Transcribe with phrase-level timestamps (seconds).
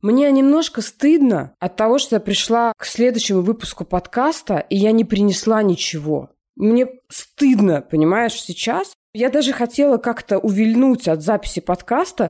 [0.00, 5.04] Мне немножко стыдно от того, что я пришла к следующему выпуску подкаста, и я не
[5.04, 6.30] принесла ничего.
[6.54, 8.92] Мне стыдно, понимаешь, сейчас.
[9.12, 12.28] Я даже хотела как-то увильнуть от записи подкаста.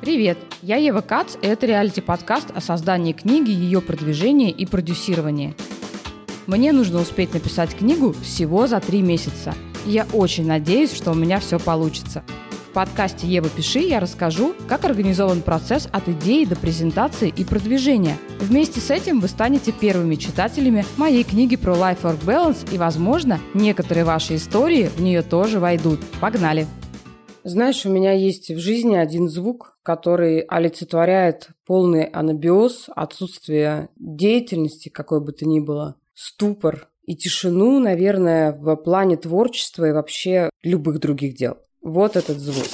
[0.00, 5.54] Привет, я Ева Кац, и это реалити-подкаст о создании книги, ее продвижении и продюсировании.
[6.46, 9.54] Мне нужно успеть написать книгу всего за три месяца.
[9.84, 12.24] Я очень надеюсь, что у меня все получится–
[12.74, 18.18] подкасте «Ева, пиши» я расскажу, как организован процесс от идеи до презентации и продвижения.
[18.40, 24.04] Вместе с этим вы станете первыми читателями моей книги про Life-Work Balance и, возможно, некоторые
[24.04, 26.00] ваши истории в нее тоже войдут.
[26.20, 26.66] Погнали!
[27.44, 35.20] Знаешь, у меня есть в жизни один звук, который олицетворяет полный анабиоз, отсутствие деятельности, какой
[35.20, 41.36] бы то ни было, ступор и тишину, наверное, в плане творчества и вообще любых других
[41.36, 41.58] дел.
[41.84, 42.66] Вот этот звук.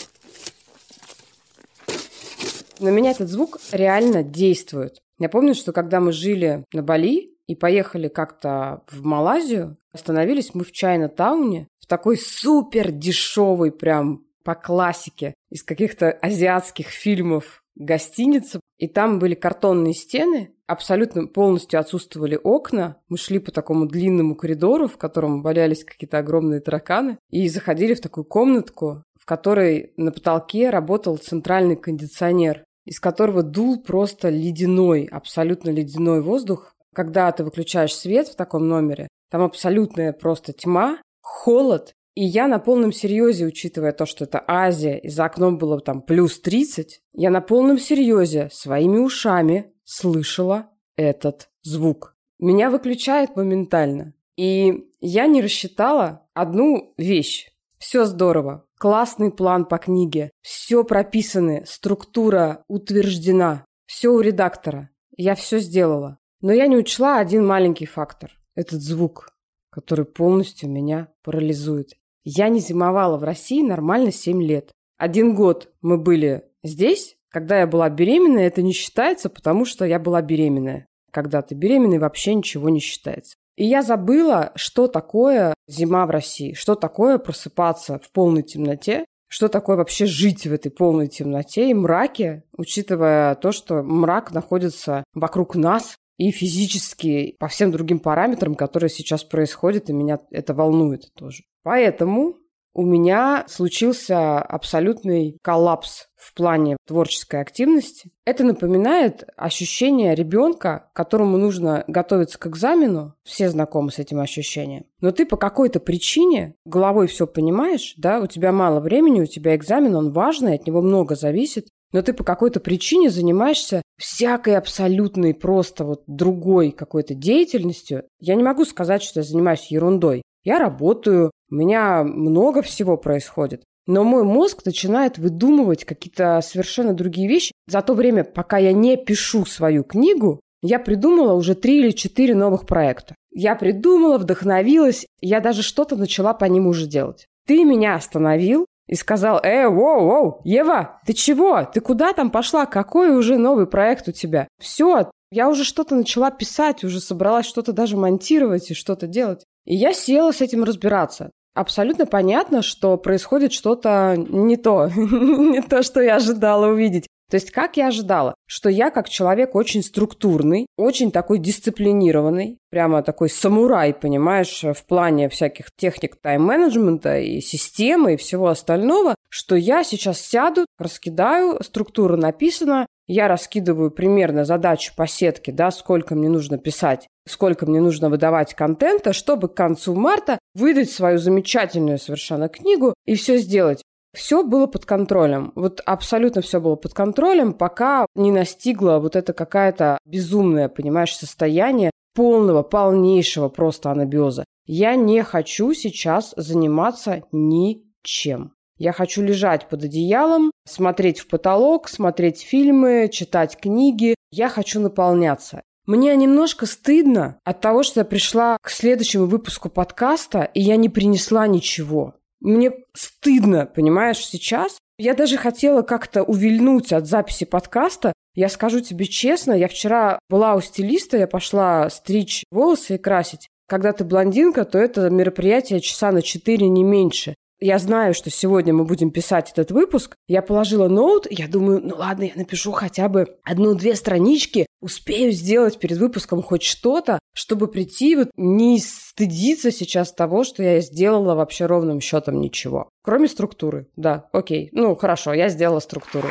[2.78, 5.00] На меня этот звук реально действует.
[5.18, 10.64] Я помню, что когда мы жили на Бали и поехали как-то в Малайзию, остановились мы
[10.64, 18.60] в Чайна-тауне, в такой супер дешевый прям по классике из каких-то азиатских фильмов гостиница.
[18.80, 22.96] И там были картонные стены, абсолютно полностью отсутствовали окна.
[23.10, 28.00] Мы шли по такому длинному коридору, в котором валялись какие-то огромные тараканы, и заходили в
[28.00, 35.68] такую комнатку, в которой на потолке работал центральный кондиционер, из которого дул просто ледяной, абсолютно
[35.68, 36.74] ледяной воздух.
[36.94, 42.58] Когда ты выключаешь свет в таком номере, там абсолютная просто тьма, холод, и я на
[42.58, 47.30] полном серьезе, учитывая то, что это Азия, и за окном было там плюс 30, я
[47.30, 52.16] на полном серьезе своими ушами слышала этот звук.
[52.38, 54.14] Меня выключает моментально.
[54.36, 57.50] И я не рассчитала одну вещь.
[57.78, 58.64] Все здорово.
[58.78, 60.30] Классный план по книге.
[60.40, 61.64] Все прописано.
[61.66, 63.64] Структура утверждена.
[63.86, 64.90] Все у редактора.
[65.16, 66.18] Я все сделала.
[66.40, 68.32] Но я не учла один маленький фактор.
[68.54, 69.28] Этот звук,
[69.70, 71.94] который полностью меня парализует.
[72.22, 74.72] Я не зимовала в России нормально 7 лет.
[74.98, 79.98] Один год мы были здесь, когда я была беременная, это не считается, потому что я
[79.98, 80.86] была беременная.
[81.12, 83.36] Когда ты беременный, вообще ничего не считается.
[83.56, 89.48] И я забыла, что такое зима в России, что такое просыпаться в полной темноте, что
[89.48, 95.54] такое вообще жить в этой полной темноте и мраке, учитывая то, что мрак находится вокруг
[95.54, 101.44] нас и физически по всем другим параметрам, которые сейчас происходят, и меня это волнует тоже.
[101.62, 102.36] Поэтому
[102.74, 108.12] у меня случился абсолютный коллапс в плане творческой активности.
[108.26, 113.14] Это напоминает ощущение ребенка, которому нужно готовиться к экзамену.
[113.24, 114.84] Все знакомы с этим ощущением.
[115.00, 119.56] Но ты по какой-то причине головой все понимаешь, да, у тебя мало времени, у тебя
[119.56, 125.34] экзамен, он важный, от него много зависит, но ты по какой-то причине занимаешься всякой абсолютной
[125.34, 128.04] просто вот другой какой-то деятельностью.
[128.18, 130.22] Я не могу сказать, что я занимаюсь ерундой.
[130.42, 133.62] Я работаю, у меня много всего происходит.
[133.86, 137.52] Но мой мозг начинает выдумывать какие-то совершенно другие вещи.
[137.66, 142.34] За то время, пока я не пишу свою книгу, я придумала уже три или четыре
[142.34, 143.14] новых проекта.
[143.32, 147.26] Я придумала, вдохновилась, я даже что-то начала по ним уже делать.
[147.46, 151.62] Ты меня остановил и сказал, «Э, воу, воу, Ева, ты чего?
[151.62, 152.66] Ты куда там пошла?
[152.66, 154.48] Какой уже новый проект у тебя?
[154.60, 159.44] Все, я уже что-то начала писать, уже собралась что-то даже монтировать и что-то делать.
[159.64, 161.30] И я села с этим разбираться.
[161.54, 167.06] Абсолютно понятно, что происходит что-то не то, не то, что я ожидала увидеть.
[167.30, 173.02] То есть как я ожидала, что я как человек очень структурный, очень такой дисциплинированный, прямо
[173.02, 179.84] такой самурай, понимаешь, в плане всяких техник тайм-менеджмента и системы и всего остального, что я
[179.84, 186.58] сейчас сяду, раскидаю, структура написана, я раскидываю примерно задачу по сетке, да, сколько мне нужно
[186.58, 192.94] писать, сколько мне нужно выдавать контента, чтобы к концу марта выдать свою замечательную совершенно книгу
[193.06, 193.82] и все сделать.
[194.12, 195.52] Все было под контролем.
[195.54, 201.90] Вот абсолютно все было под контролем, пока не настигла вот это какая-то безумное, понимаешь, состояние
[202.14, 204.44] полного, полнейшего просто анабиоза.
[204.66, 208.52] Я не хочу сейчас заниматься ничем.
[208.78, 214.14] Я хочу лежать под одеялом, смотреть в потолок, смотреть фильмы, читать книги.
[214.32, 215.62] Я хочу наполняться.
[215.86, 220.88] Мне немножко стыдно от того, что я пришла к следующему выпуску подкаста, и я не
[220.88, 222.14] принесла ничего.
[222.40, 224.78] Мне стыдно, понимаешь, сейчас.
[224.98, 228.12] Я даже хотела как-то увильнуть от записи подкаста.
[228.34, 233.48] Я скажу тебе честно, я вчера была у стилиста, я пошла стричь волосы и красить.
[233.68, 237.34] Когда ты блондинка, то это мероприятие часа на четыре, не меньше.
[237.60, 241.96] Я знаю, что сегодня мы будем писать этот выпуск, я положила ноут, я думаю, ну
[241.96, 248.16] ладно, я напишу хотя бы одну-две странички, успею сделать перед выпуском хоть что-то, чтобы прийти
[248.16, 252.88] вот не стыдиться сейчас того, что я сделала вообще ровным счетом ничего.
[253.04, 253.86] Кроме структуры.
[253.96, 254.70] Да, окей.
[254.72, 256.28] Ну, хорошо, я сделала структуру.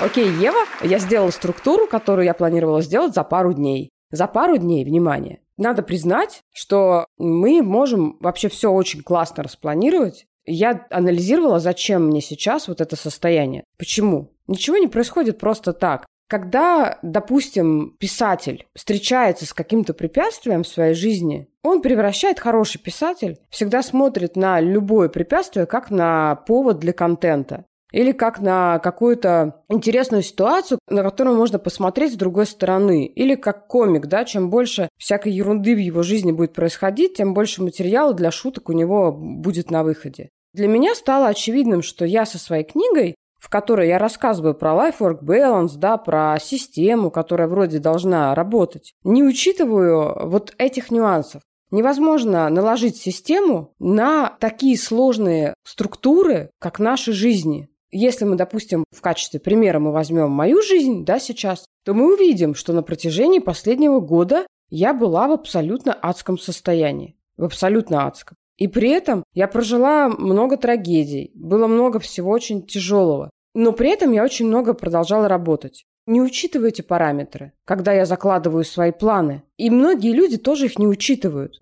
[0.00, 3.90] Окей, Ева, я сделала структуру, которую я планировала сделать за пару дней.
[4.10, 5.40] За пару дней, внимание.
[5.62, 10.26] Надо признать, что мы можем вообще все очень классно распланировать.
[10.44, 13.62] Я анализировала, зачем мне сейчас вот это состояние.
[13.78, 14.32] Почему?
[14.48, 16.04] Ничего не происходит просто так.
[16.28, 23.84] Когда, допустим, писатель встречается с каким-то препятствием в своей жизни, он превращает, хороший писатель, всегда
[23.84, 30.78] смотрит на любое препятствие как на повод для контента или как на какую-то интересную ситуацию,
[30.88, 35.74] на которую можно посмотреть с другой стороны, или как комик, да, чем больше всякой ерунды
[35.74, 40.30] в его жизни будет происходить, тем больше материала для шуток у него будет на выходе.
[40.52, 45.22] Для меня стало очевидным, что я со своей книгой, в которой я рассказываю про life-work
[45.22, 51.42] balance, да, про систему, которая вроде должна работать, не учитываю вот этих нюансов.
[51.72, 57.68] Невозможно наложить систему на такие сложные структуры, как наши жизни.
[57.94, 62.54] Если мы, допустим, в качестве примера мы возьмем мою жизнь, да, сейчас, то мы увидим,
[62.54, 67.16] что на протяжении последнего года я была в абсолютно адском состоянии.
[67.36, 68.38] В абсолютно адском.
[68.56, 73.28] И при этом я прожила много трагедий, было много всего очень тяжелого.
[73.54, 75.84] Но при этом я очень много продолжала работать.
[76.06, 79.42] Не учитываю эти параметры, когда я закладываю свои планы.
[79.58, 81.60] И многие люди тоже их не учитывают.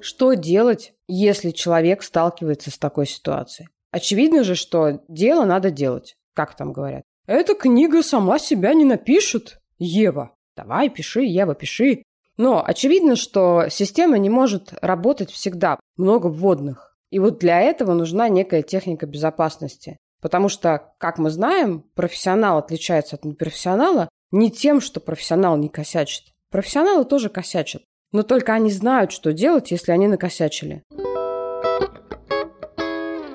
[0.00, 3.68] Что делать, если человек сталкивается с такой ситуацией?
[3.90, 6.16] Очевидно же, что дело надо делать.
[6.34, 7.04] Как там говорят?
[7.26, 9.60] Эта книга сама себя не напишет.
[9.78, 10.34] Ева.
[10.56, 12.02] Давай, пиши, Ева, пиши.
[12.36, 15.78] Но очевидно, что система не может работать всегда.
[15.96, 16.96] Много вводных.
[17.10, 19.98] И вот для этого нужна некая техника безопасности.
[20.20, 26.24] Потому что, как мы знаем, профессионал отличается от непрофессионала не тем, что профессионал не косячит.
[26.50, 27.82] Профессионалы тоже косячат.
[28.14, 30.84] Но только они знают, что делать, если они накосячили.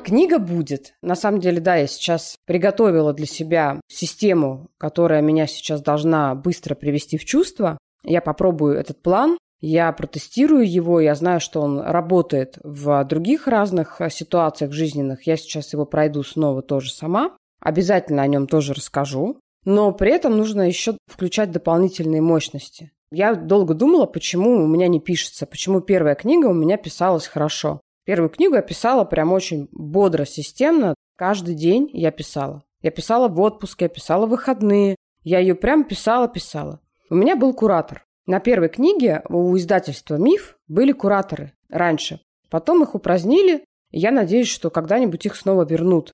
[0.06, 0.94] Книга будет.
[1.02, 6.76] На самом деле, да, я сейчас приготовила для себя систему, которая меня сейчас должна быстро
[6.76, 7.78] привести в чувство.
[8.06, 14.00] Я попробую этот план, я протестирую его, я знаю, что он работает в других разных
[14.10, 15.28] ситуациях жизненных.
[15.28, 17.36] Я сейчас его пройду снова тоже сама.
[17.60, 19.42] Обязательно о нем тоже расскажу.
[19.66, 22.94] Но при этом нужно еще включать дополнительные мощности.
[23.12, 27.82] Я долго думала, почему у меня не пишется, почему первая книга у меня писалась хорошо.
[28.06, 30.96] Первую книгу я писала прям очень бодро, системно.
[31.16, 32.64] Каждый день я писала.
[32.82, 34.96] Я писала в отпуске, я писала в выходные.
[35.24, 36.80] Я ее прям писала-писала.
[37.10, 38.06] У меня был куратор.
[38.26, 42.22] На первой книге у издательства «Миф» были кураторы раньше.
[42.50, 43.66] Потом их упразднили.
[43.92, 46.12] Я надеюсь, что когда-нибудь их снова вернут.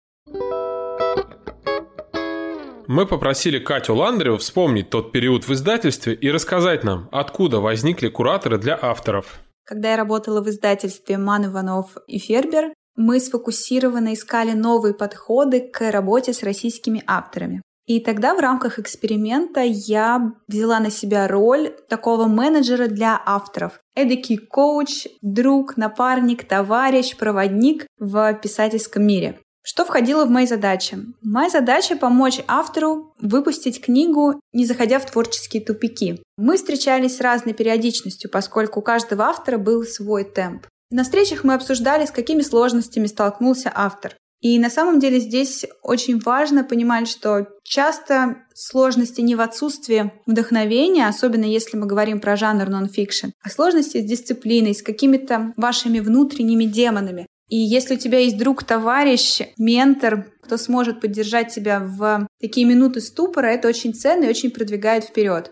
[2.88, 8.58] Мы попросили Катю Ландреву вспомнить тот период в издательстве и рассказать нам, откуда возникли кураторы
[8.58, 9.40] для авторов.
[9.64, 15.92] Когда я работала в издательстве Ман Иванов и Фербер, мы сфокусированно искали новые подходы к
[15.92, 17.62] работе с российскими авторами.
[17.86, 23.80] И тогда в рамках эксперимента я взяла на себя роль такого менеджера для авторов.
[23.96, 29.40] Эдакий коуч, друг, напарник, товарищ, проводник в писательском мире.
[29.68, 30.96] Что входило в мои задачи?
[31.24, 36.22] Моя задача— помочь автору выпустить книгу, не заходя в творческие тупики.
[36.38, 40.68] Мы встречались с разной периодичностью, поскольку у каждого автора был свой темп.
[40.92, 44.16] На встречах мы обсуждали, с какими сложностями столкнулся автор.
[44.40, 51.08] И на самом деле здесь очень важно понимать, что часто сложности не в отсутствии вдохновения,
[51.08, 56.66] особенно если мы говорим про жанр нон-фикшн, а сложности с дисциплиной, с какими-то вашими внутренними
[56.66, 57.26] демонами.
[57.48, 63.02] И если у тебя есть друг, товарищ, ментор, кто сможет поддержать тебя в такие минуты
[63.02, 65.52] ступора, это очень ценно и очень продвигает вперед.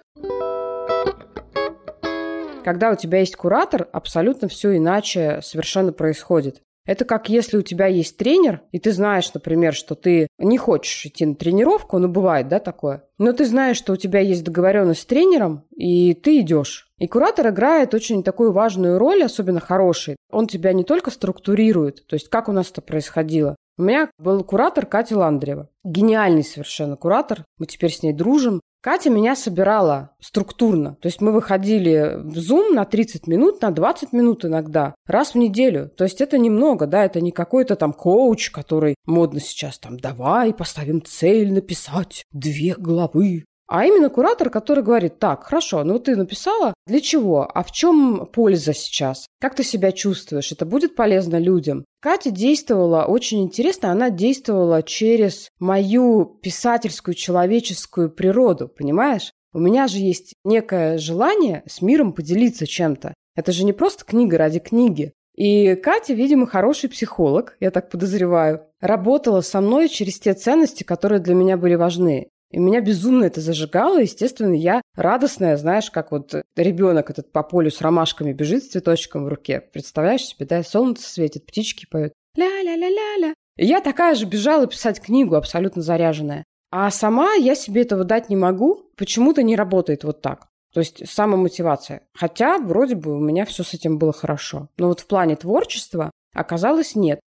[2.63, 6.62] Когда у тебя есть куратор, абсолютно все иначе совершенно происходит.
[6.85, 11.05] Это как если у тебя есть тренер, и ты знаешь, например, что ты не хочешь
[11.05, 13.03] идти на тренировку, ну бывает, да, такое.
[13.17, 16.92] Но ты знаешь, что у тебя есть договоренность с тренером, и ты идешь.
[17.03, 20.15] И куратор играет очень такую важную роль, особенно хороший.
[20.31, 23.57] Он тебя не только структурирует, то есть как у нас это происходило.
[23.77, 25.67] У меня был куратор Катя Ландрева.
[25.83, 27.43] Гениальный совершенно куратор.
[27.57, 28.62] Мы теперь с ней дружим.
[28.81, 30.95] Катя меня собирала структурно.
[31.01, 35.38] То есть мы выходили в Zoom на 30 минут, на 20 минут иногда, раз в
[35.38, 35.89] неделю.
[35.89, 40.53] То есть это немного, да, это не какой-то там коуч, который модно сейчас там, давай
[40.53, 46.75] поставим цель написать две главы а именно куратор, который говорит, так, хорошо, ну ты написала,
[46.85, 51.83] для чего, а в чем польза сейчас, как ты себя чувствуешь, это будет полезно людям.
[51.99, 59.31] Катя действовала очень интересно, она действовала через мою писательскую человеческую природу, понимаешь?
[59.53, 63.15] У меня же есть некое желание с миром поделиться чем-то.
[63.35, 65.13] Это же не просто книга ради книги.
[65.35, 71.19] И Катя, видимо, хороший психолог, я так подозреваю, работала со мной через те ценности, которые
[71.19, 72.29] для меня были важны.
[72.53, 74.00] И меня безумно это зажигало.
[74.00, 79.25] Естественно, я радостная, знаешь, как вот ребенок этот по полю с ромашками бежит с цветочком
[79.25, 79.60] в руке.
[79.60, 82.13] Представляешь себе, да, солнце светит, птички поют.
[82.38, 83.33] Ля-ля-ля-ля-ля.
[83.57, 86.43] И я такая же бежала писать книгу, абсолютно заряженная.
[86.69, 88.83] А сама я себе этого дать не могу.
[88.98, 90.45] Почему-то не работает вот так.
[90.75, 92.01] То есть самомотивация.
[92.13, 94.69] Хотя вроде бы у меня все с этим было хорошо.
[94.77, 97.19] Но вот в плане творчества оказалось нет.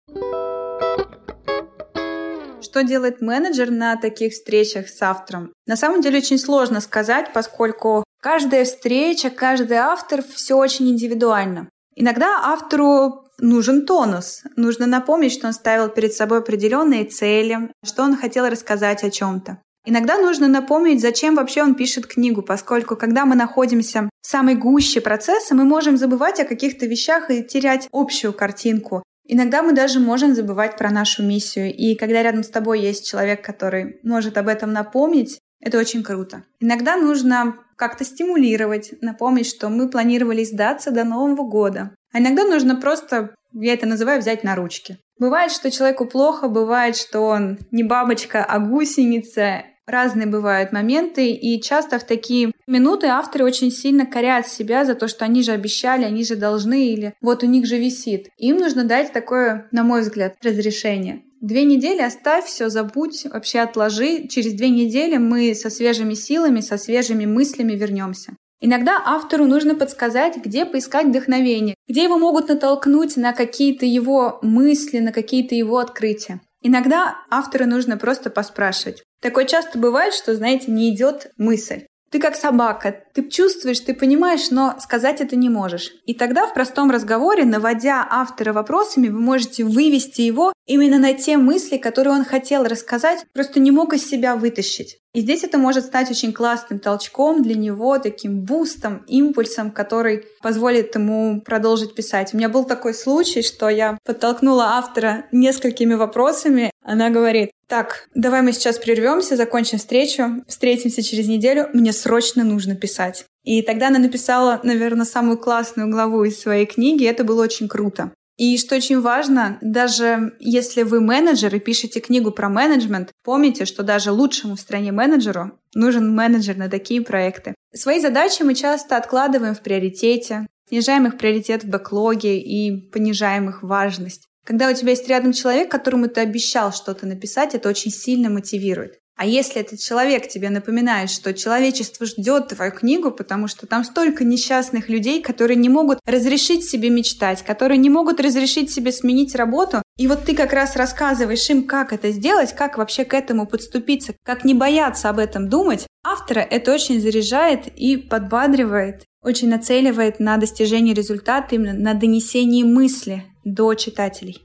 [2.60, 5.52] Что делает менеджер на таких встречах с автором?
[5.66, 11.68] На самом деле очень сложно сказать, поскольку каждая встреча, каждый автор все очень индивидуально.
[11.94, 14.42] Иногда автору нужен тонус.
[14.56, 19.58] Нужно напомнить, что он ставил перед собой определенные цели, что он хотел рассказать о чем-то.
[19.88, 25.00] Иногда нужно напомнить, зачем вообще он пишет книгу, поскольку когда мы находимся в самой гуще
[25.00, 29.04] процесса, мы можем забывать о каких-то вещах и терять общую картинку.
[29.28, 31.74] Иногда мы даже можем забывать про нашу миссию.
[31.74, 36.44] И когда рядом с тобой есть человек, который может об этом напомнить, это очень круто.
[36.60, 41.94] Иногда нужно как-то стимулировать, напомнить, что мы планировали сдаться до Нового года.
[42.12, 44.98] А иногда нужно просто, я это называю, взять на ручки.
[45.18, 51.60] Бывает, что человеку плохо, бывает, что он не бабочка, а гусеница, Разные бывают моменты, и
[51.62, 56.04] часто в такие минуты авторы очень сильно корят себя за то, что они же обещали,
[56.04, 58.28] они же должны, или вот у них же висит.
[58.36, 61.22] Им нужно дать такое, на мой взгляд, разрешение.
[61.40, 64.26] Две недели оставь, все забудь, вообще отложи.
[64.26, 68.32] Через две недели мы со свежими силами, со свежими мыслями вернемся.
[68.60, 74.98] Иногда автору нужно подсказать, где поискать вдохновение, где его могут натолкнуть на какие-то его мысли,
[74.98, 76.40] на какие-то его открытия.
[76.62, 79.04] Иногда автору нужно просто поспрашивать.
[79.26, 81.86] Такое часто бывает, что, знаете, не идет мысль.
[82.12, 85.90] Ты как собака, ты чувствуешь, ты понимаешь, но сказать это не можешь.
[86.06, 91.38] И тогда в простом разговоре, наводя автора вопросами, вы можете вывести его именно на те
[91.38, 94.98] мысли, которые он хотел рассказать, просто не мог из себя вытащить.
[95.12, 100.94] И здесь это может стать очень классным толчком для него, таким бустом, импульсом, который позволит
[100.94, 102.32] ему продолжить писать.
[102.32, 106.70] У меня был такой случай, что я подтолкнула автора несколькими вопросами.
[106.84, 112.76] Она говорит, так, давай мы сейчас прервемся, закончим встречу, встретимся через неделю, мне срочно нужно
[112.76, 113.24] писать.
[113.44, 118.12] И тогда она написала, наверное, самую классную главу из своей книги, это было очень круто.
[118.36, 123.82] И что очень важно, даже если вы менеджер и пишете книгу про менеджмент, помните, что
[123.82, 127.54] даже лучшему в стране менеджеру нужен менеджер на такие проекты.
[127.74, 133.62] Свои задачи мы часто откладываем в приоритете, снижаем их приоритет в бэклоге и понижаем их
[133.62, 134.26] важность.
[134.46, 139.00] Когда у тебя есть рядом человек, которому ты обещал что-то написать, это очень сильно мотивирует.
[139.16, 144.24] А если этот человек тебе напоминает, что человечество ждет твою книгу, потому что там столько
[144.24, 149.82] несчастных людей, которые не могут разрешить себе мечтать, которые не могут разрешить себе сменить работу,
[149.96, 154.14] и вот ты как раз рассказываешь им, как это сделать, как вообще к этому подступиться,
[154.22, 160.36] как не бояться об этом думать, автора это очень заряжает и подбадривает, очень нацеливает на
[160.36, 164.42] достижение результата, именно на донесение мысли до читателей.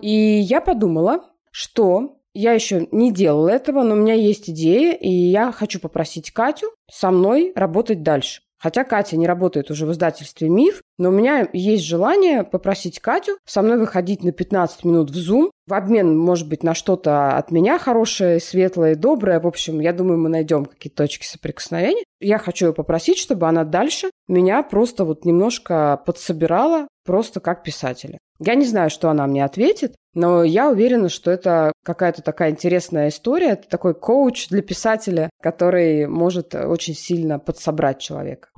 [0.00, 5.10] И я подумала, что я еще не делала этого, но у меня есть идея, и
[5.10, 8.42] я хочу попросить Катю со мной работать дальше.
[8.58, 13.36] Хотя Катя не работает уже в издательстве «Миф», но у меня есть желание попросить Катю
[13.44, 17.50] со мной выходить на 15 минут в Zoom, в обмен, может быть, на что-то от
[17.50, 19.40] меня хорошее, светлое, доброе.
[19.40, 22.04] В общем, я думаю, мы найдем какие-то точки соприкосновения.
[22.20, 28.18] Я хочу ее попросить, чтобы она дальше меня просто вот немножко подсобирала, просто как писателя.
[28.38, 33.08] Я не знаю, что она мне ответит, но я уверена, что это какая-то такая интересная
[33.08, 33.50] история.
[33.50, 38.48] Это такой коуч для писателя, который может очень сильно подсобрать человека.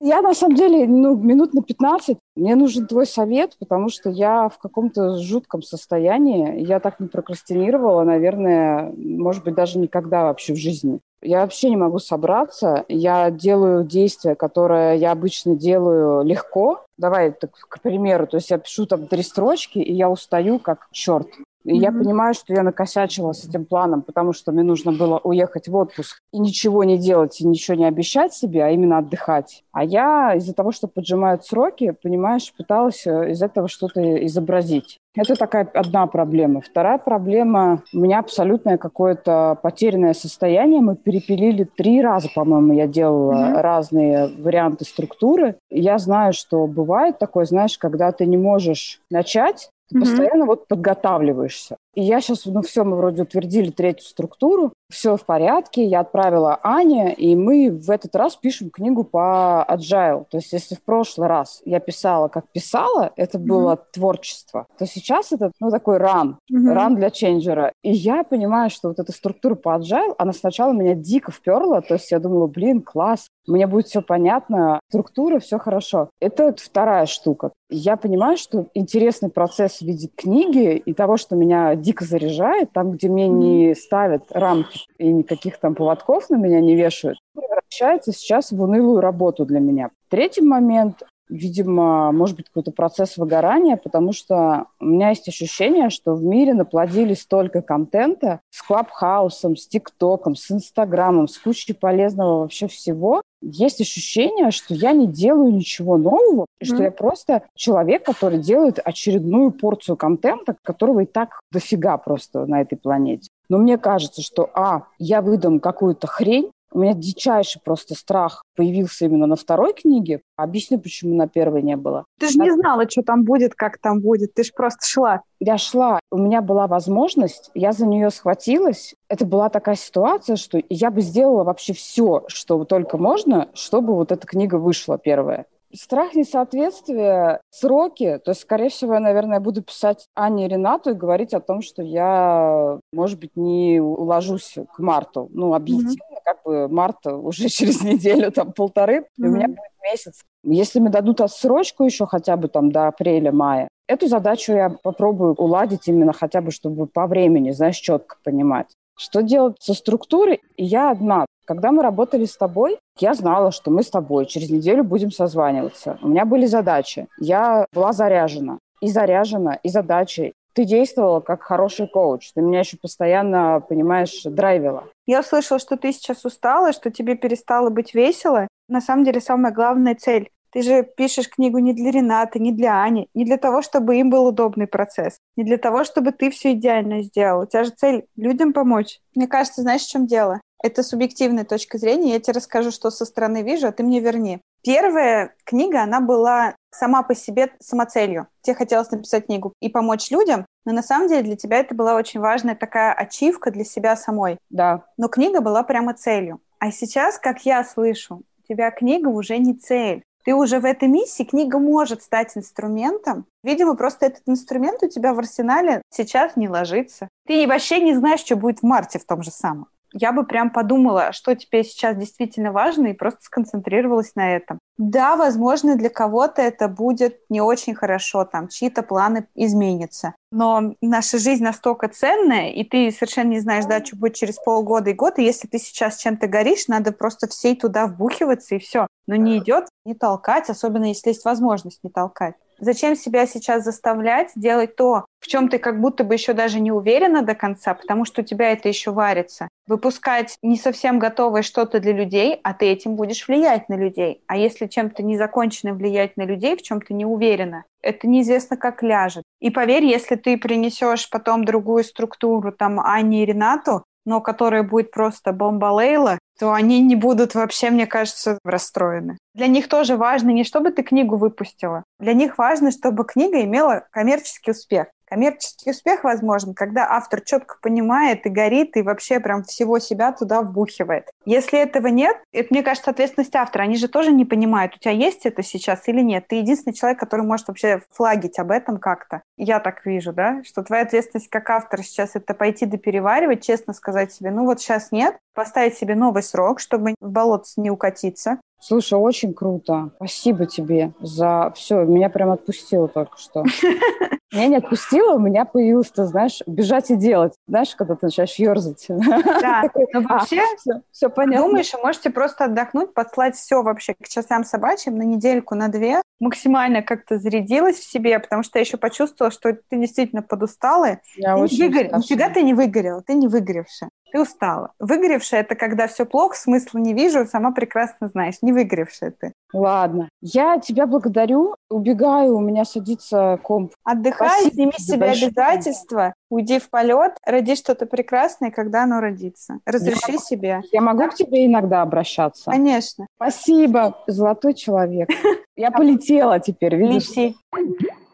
[0.00, 2.16] Я, на самом деле, ну, минут на 15.
[2.36, 6.64] Мне нужен твой совет, потому что я в каком-то жутком состоянии.
[6.64, 11.00] Я так не прокрастинировала, наверное, может быть, даже никогда вообще в жизни.
[11.26, 12.84] Я вообще не могу собраться.
[12.88, 16.86] Я делаю действия, которые я обычно делаю легко.
[16.96, 20.86] Давай, так, к примеру, то есть я пишу там три строчки, и я устаю как
[20.92, 21.26] черт.
[21.66, 21.82] И mm-hmm.
[21.82, 25.74] я понимаю, что я накосячила с этим планом, потому что мне нужно было уехать в
[25.74, 29.64] отпуск и ничего не делать, и ничего не обещать себе, а именно отдыхать.
[29.72, 35.00] А я из-за того, что поджимают сроки, понимаешь, пыталась э, из этого что-то изобразить.
[35.16, 36.60] Это такая одна проблема.
[36.60, 40.82] Вторая проблема, у меня абсолютное какое-то потерянное состояние.
[40.82, 43.60] Мы перепилили три раза, по-моему, я делала mm-hmm.
[43.60, 45.56] разные варианты структуры.
[45.70, 50.00] Я знаю, что бывает такое, знаешь, когда ты не можешь начать, ты mm-hmm.
[50.00, 51.76] постоянно вот подготавливаешься.
[51.94, 56.58] И я сейчас, ну все, мы вроде утвердили третью структуру, все в порядке, я отправила
[56.62, 60.26] Ане, и мы в этот раз пишем книгу по agile.
[60.30, 63.84] То есть если в прошлый раз я писала, как писала, это было mm-hmm.
[63.92, 66.72] творчество, то сейчас это, ну, такой ран, mm-hmm.
[66.72, 67.72] ран для ченджера.
[67.82, 71.94] И я понимаю, что вот эта структура по agile, она сначала меня дико вперла, то
[71.94, 76.10] есть я думала, блин, класс, мне будет все понятно, структура, все хорошо.
[76.20, 77.52] Это вторая штука.
[77.68, 82.92] Я понимаю, что интересный процесс в виде книги и того, что меня дико заряжает, там,
[82.92, 88.52] где мне не ставят рамки и никаких там поводков на меня не вешают, превращается сейчас
[88.52, 89.90] в унылую работу для меня.
[90.08, 96.14] Третий момент видимо, может быть, какой-то процесс выгорания, потому что у меня есть ощущение, что
[96.14, 102.68] в мире наплодили столько контента с Клабхаусом, с ТикТоком, с Инстаграмом, с кучей полезного вообще
[102.68, 103.22] всего.
[103.42, 108.80] Есть ощущение, что я не делаю ничего нового, и что я просто человек, который делает
[108.82, 113.28] очередную порцию контента, которого и так дофига просто на этой планете.
[113.48, 119.06] Но мне кажется, что, а, я выдам какую-то хрень, у меня дичайший просто страх появился
[119.06, 120.20] именно на второй книге.
[120.36, 122.04] Объясню, почему на первой не было.
[122.18, 122.44] Ты же на...
[122.44, 124.34] не знала, что там будет, как там будет.
[124.34, 125.22] Ты же просто шла.
[125.40, 126.00] Я шла.
[126.10, 128.94] У меня была возможность, я за нее схватилась.
[129.08, 134.12] Это была такая ситуация, что я бы сделала вообще все, что только можно, чтобы вот
[134.12, 135.46] эта книга вышла первая.
[135.74, 138.18] Страх несоответствия, сроки.
[138.24, 141.60] То есть, скорее всего, я, наверное, буду писать Ане и Ренату и говорить о том,
[141.62, 145.28] что я, может быть, не уложусь к марту.
[145.32, 146.24] Ну, объективно, mm-hmm.
[146.24, 149.04] как бы март уже через неделю, там, полторы, mm-hmm.
[149.18, 150.22] и у меня будет месяц.
[150.42, 155.88] Если мне дадут отсрочку еще хотя бы там до апреля-мая, эту задачу я попробую уладить
[155.88, 158.68] именно хотя бы, чтобы по времени, знаешь, четко понимать.
[158.96, 160.40] Что делать со структурой?
[160.56, 161.26] Я одна.
[161.44, 165.98] Когда мы работали с тобой, я знала, что мы с тобой через неделю будем созваниваться.
[166.02, 167.06] У меня были задачи.
[167.18, 168.58] Я была заряжена.
[168.80, 170.32] И заряжена, и задачи.
[170.54, 172.32] Ты действовала как хороший коуч.
[172.32, 174.84] Ты меня еще постоянно, понимаешь, драйвила.
[175.04, 178.48] Я слышала, что ты сейчас устала, что тебе перестало быть весело.
[178.68, 182.82] На самом деле, самая главная цель ты же пишешь книгу не для Ренаты, не для
[182.82, 186.54] Ани, не для того, чтобы им был удобный процесс, не для того, чтобы ты все
[186.54, 187.42] идеально сделал.
[187.42, 189.00] У тебя же цель людям помочь.
[189.14, 190.40] Мне кажется, знаешь, в чем дело?
[190.62, 192.14] Это субъективная точка зрения.
[192.14, 194.40] Я тебе расскажу, что со стороны вижу, а ты мне верни.
[194.62, 198.26] Первая книга, она была сама по себе самоцелью.
[198.40, 201.96] Тебе хотелось написать книгу и помочь людям, но на самом деле для тебя это была
[201.96, 204.38] очень важная такая ачивка для себя самой.
[204.48, 204.84] Да.
[204.96, 206.40] Но книга была прямо целью.
[206.60, 210.02] А сейчас, как я слышу, у тебя книга уже не цель.
[210.26, 213.26] Ты уже в этой миссии, книга может стать инструментом.
[213.44, 217.08] Видимо, просто этот инструмент у тебя в арсенале сейчас не ложится.
[217.28, 220.50] Ты вообще не знаешь, что будет в марте в том же самом я бы прям
[220.50, 224.58] подумала, что тебе сейчас действительно важно, и просто сконцентрировалась на этом.
[224.78, 230.14] Да, возможно, для кого-то это будет не очень хорошо, там чьи-то планы изменятся.
[230.30, 234.90] Но наша жизнь настолько ценная, и ты совершенно не знаешь, да, что будет через полгода
[234.90, 238.86] и год, и если ты сейчас чем-то горишь, надо просто всей туда вбухиваться, и все.
[239.06, 242.34] Но не идет не толкать, особенно если есть возможность не толкать.
[242.58, 246.72] Зачем себя сейчас заставлять делать то, в чем ты как будто бы еще даже не
[246.72, 249.48] уверена до конца, потому что у тебя это еще варится.
[249.66, 254.22] Выпускать не совсем готовое что-то для людей, а ты этим будешь влиять на людей.
[254.26, 258.82] А если чем-то незаконченным влиять на людей, в чем ты не уверена, это неизвестно как
[258.82, 259.24] ляжет.
[259.40, 264.92] И поверь, если ты принесешь потом другую структуру, там, Анне и Ренату, но которая будет
[264.92, 269.18] просто бомба Лейла, то они не будут вообще, мне кажется, расстроены.
[269.34, 271.84] Для них тоже важно не чтобы ты книгу выпустила.
[271.98, 274.88] Для них важно, чтобы книга имела коммерческий успех.
[275.08, 280.42] Коммерческий успех возможен, когда автор четко понимает и горит, и вообще прям всего себя туда
[280.42, 281.10] вбухивает.
[281.24, 283.62] Если этого нет, это, мне кажется, ответственность автора.
[283.62, 286.26] Они же тоже не понимают, у тебя есть это сейчас или нет.
[286.28, 289.22] Ты единственный человек, который может вообще флагить об этом как-то.
[289.36, 294.12] Я так вижу, да, что твоя ответственность как автора сейчас это пойти допереваривать, честно сказать
[294.12, 298.98] себе, ну вот сейчас нет, поставить себе новый срок, чтобы в болото не укатиться, Слушай,
[298.98, 299.90] очень круто.
[299.94, 301.84] Спасибо тебе за все.
[301.84, 303.44] Меня прям отпустило только что.
[304.32, 307.32] Меня не отпустило, у меня появилось, ты знаешь, бежать и делать.
[307.46, 308.84] Знаешь, когда ты начинаешь ерзать.
[308.88, 310.42] Да, но «А, вообще,
[310.90, 311.46] все понятно.
[311.46, 316.02] думаешь, можете просто отдохнуть, послать все вообще к часам собачьим на недельку, на две.
[316.18, 320.98] Максимально как-то зарядилась в себе, потому что я еще почувствовала, что ты действительно подустала.
[321.16, 321.84] Я Ты очень не.
[321.84, 323.90] Нифига ты не выгорела, ты не выгоревшая.
[324.16, 324.72] Ты устала.
[324.78, 328.36] Выгоревшая– это когда все плохо, смысла не вижу, сама прекрасно знаешь.
[328.40, 329.34] Не выгоревшая ты.
[329.52, 330.08] Ладно.
[330.22, 331.54] Я тебя благодарю.
[331.68, 333.74] Убегаю, у меня садится комп.
[333.84, 335.26] Отдыхай, Спасибо сними с себя большое.
[335.26, 339.58] обязательства, уйди в полет, роди что-то прекрасное, когда оно родится.
[339.66, 340.62] Разреши Я- себе.
[340.72, 342.50] Я могу к тебе иногда обращаться?
[342.50, 343.06] Конечно.
[343.16, 345.10] Спасибо, золотой человек.
[345.56, 347.10] Я полетела теперь, видишь?
[347.10, 347.36] Лети.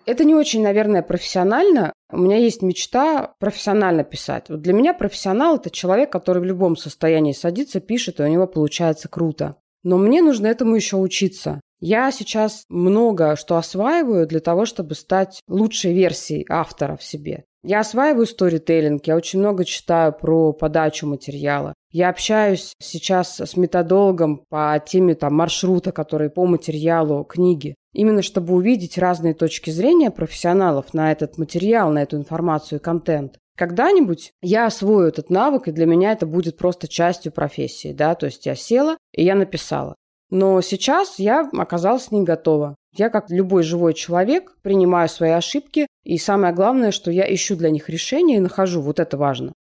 [0.04, 1.92] Это не очень, наверное, профессионально.
[2.10, 4.48] У меня есть мечта профессионально писать.
[4.48, 8.46] Вот для меня профессионал– это человек, который в любом состоянии садится, пишет, и у него
[8.46, 9.56] получается круто.
[9.84, 11.60] Но мне нужно этому еще учиться.
[11.84, 17.42] Я сейчас много что осваиваю для того, чтобы стать лучшей версией автора в себе.
[17.64, 21.74] Я осваиваю сторителлинг, я очень много читаю про подачу материала.
[21.90, 27.74] Я общаюсь сейчас с методологом по теме там, маршрута, который по материалу книги.
[27.92, 33.38] Именно чтобы увидеть разные точки зрения профессионалов на этот материал, на эту информацию и контент.
[33.56, 38.26] Когда-нибудь я освою этот навык, и для меня это будет просто частью профессии, да, то
[38.26, 39.96] есть я села и я написала.
[40.32, 42.74] Но сейчас я оказалась не готова.
[42.96, 47.68] Я, как любой живой человек, принимаю свои ошибки, и самое главное, что я ищу для
[47.68, 48.80] них решение и нахожу.
[48.80, 49.52] Вот это важно.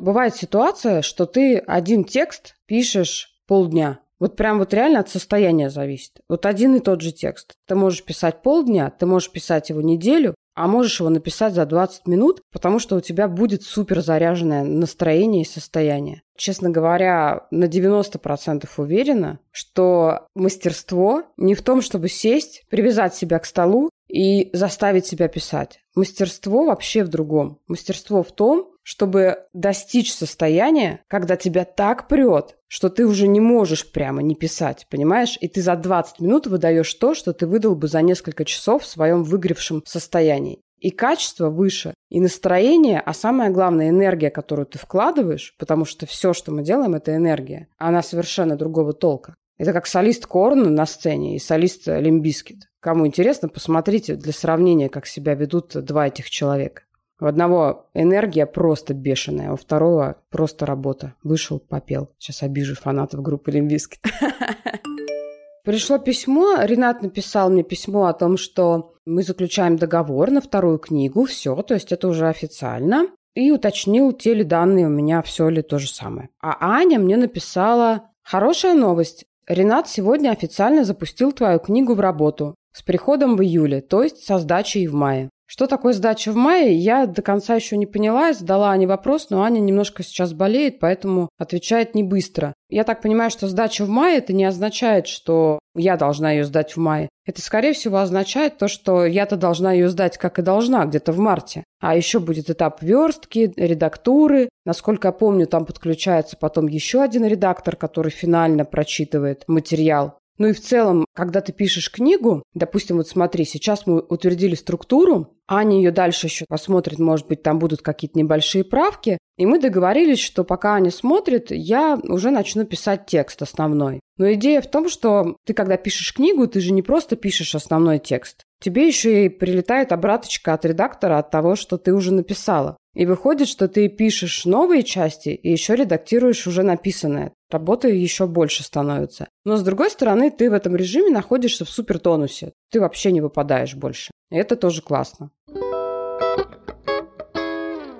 [0.00, 4.00] Бывает ситуация, что ты один текст пишешь полдня.
[4.18, 6.20] Вот прям вот реально от состояния зависит.
[6.28, 7.52] Вот один и тот же текст.
[7.68, 12.06] Ты можешь писать полдня, ты можешь писать его неделю, а можешь его написать за 20
[12.06, 16.22] минут, потому что у тебя будет супер заряженное настроение и состояние.
[16.36, 23.46] Честно говоря, на 90% уверена, что мастерство не в том, чтобы сесть, привязать себя к
[23.46, 25.80] столу и заставить себя писать.
[25.94, 27.58] Мастерство вообще в другом.
[27.68, 33.90] Мастерство в том, чтобы достичь состояния, когда тебя так прет, что ты уже не можешь
[33.90, 35.36] прямо не писать, понимаешь?
[35.40, 38.86] И ты за 20 минут выдаешь то, что ты выдал бы за несколько часов в
[38.86, 40.60] своем выгоревшем состоянии.
[40.78, 46.32] И качество выше, и настроение, а самое главное энергия, которую ты вкладываешь, потому что все,
[46.32, 47.68] что мы делаем, это энергия.
[47.76, 49.34] Она совершенно другого толка.
[49.58, 52.70] Это как солист Korn на сцене и солист Limp Bizkit.
[52.80, 56.84] Кому интересно, посмотрите для сравнения, как себя ведут два этих человека.
[57.20, 61.14] У одного энергия просто бешеная, у второго просто работа.
[61.22, 62.08] Вышел, попел.
[62.18, 64.00] Сейчас обижу фанатов группы Limp Bizkit.
[65.64, 71.26] Пришло письмо, Ренат написал мне письмо о том, что мы заключаем договор на вторую книгу,
[71.26, 73.08] все, то есть это уже официально.
[73.34, 76.30] И уточнил, те ли данные у меня, все ли то же самое.
[76.40, 82.82] А Аня мне написала, хорошая новость, Ренат сегодня официально запустил твою книгу в работу с
[82.82, 85.28] приходом в июле, то есть со сдачей в мае.
[85.52, 89.42] Что такое сдача в мае, я до конца еще не поняла, задала Ане вопрос, но
[89.42, 92.54] Аня немножко сейчас болеет, поэтому отвечает не быстро.
[92.68, 96.76] Я так понимаю, что сдача в мае это не означает, что я должна ее сдать
[96.76, 97.08] в мае.
[97.26, 101.18] Это, скорее всего, означает то, что я-то должна ее сдать, как и должна, где-то в
[101.18, 101.64] марте.
[101.80, 104.50] А еще будет этап верстки, редактуры.
[104.64, 110.19] Насколько я помню, там подключается потом еще один редактор, который финально прочитывает материал.
[110.40, 115.36] Ну и в целом, когда ты пишешь книгу, допустим, вот смотри, сейчас мы утвердили структуру,
[115.46, 120.18] Аня ее дальше еще посмотрит, может быть, там будут какие-то небольшие правки, и мы договорились,
[120.18, 124.00] что пока Аня смотрит, я уже начну писать текст основной.
[124.16, 127.98] Но идея в том, что ты, когда пишешь книгу, ты же не просто пишешь основной
[127.98, 128.44] текст.
[128.62, 132.78] Тебе еще и прилетает обраточка от редактора от того, что ты уже написала.
[132.94, 137.32] И выходит, что ты пишешь новые части и еще редактируешь уже написанное.
[137.50, 139.28] Работы еще больше становится.
[139.44, 142.52] Но с другой стороны, ты в этом режиме находишься в супертонусе.
[142.70, 144.10] Ты вообще не выпадаешь больше.
[144.30, 145.30] И это тоже классно.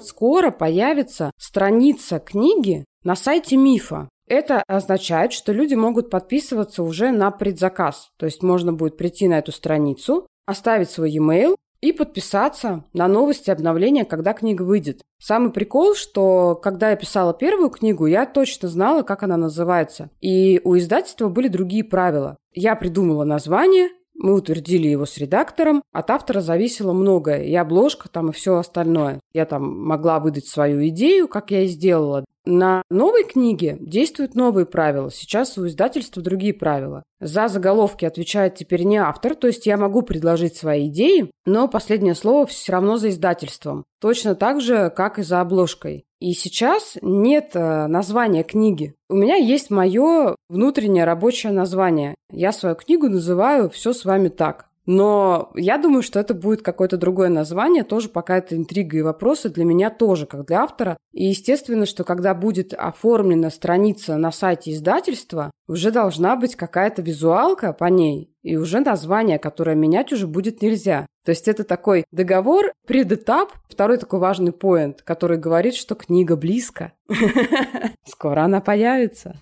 [0.01, 4.09] Скоро появится страница книги на сайте Мифа.
[4.27, 8.11] Это означает, что люди могут подписываться уже на предзаказ.
[8.17, 13.51] То есть можно будет прийти на эту страницу, оставить свой e-mail и подписаться на новости
[13.51, 15.03] обновления, когда книга выйдет.
[15.19, 20.11] Самый прикол, что когда я писала первую книгу, я точно знала, как она называется.
[20.21, 22.37] И у издательства были другие правила.
[22.53, 23.89] Я придумала название,
[24.21, 25.83] мы утвердили его с редактором.
[25.93, 27.45] От автора зависело многое.
[27.45, 29.19] И обложка там, и все остальное.
[29.33, 32.27] Я там могла выдать свою идею, как я и сделала.
[32.47, 35.11] На новой книге действуют новые правила.
[35.11, 37.03] Сейчас у издательства другие правила.
[37.21, 42.15] За заголовки отвечает теперь не автор, то есть я могу предложить свои идеи, но последнее
[42.15, 43.85] слово все равно за издательством.
[44.01, 46.05] Точно так же, как и за обложкой.
[46.21, 48.95] И сейчас нет э, названия книги.
[49.09, 52.15] У меня есть мое внутреннее рабочее название.
[52.31, 54.70] Я свою книгу называю «Все с вами так».
[54.93, 59.49] Но я думаю, что это будет какое-то другое название, тоже пока это интрига и вопросы
[59.49, 60.97] для меня тоже, как для автора.
[61.13, 67.73] И естественно, что когда будет оформлена страница на сайте издательства, уже должна быть какая-то визуалка
[67.73, 71.07] по ней, и уже название, которое менять уже будет нельзя.
[71.25, 76.95] То есть это такой договор, предэтап, второй такой важный поинт, который говорит, что книга близко.
[78.05, 79.41] Скоро она появится.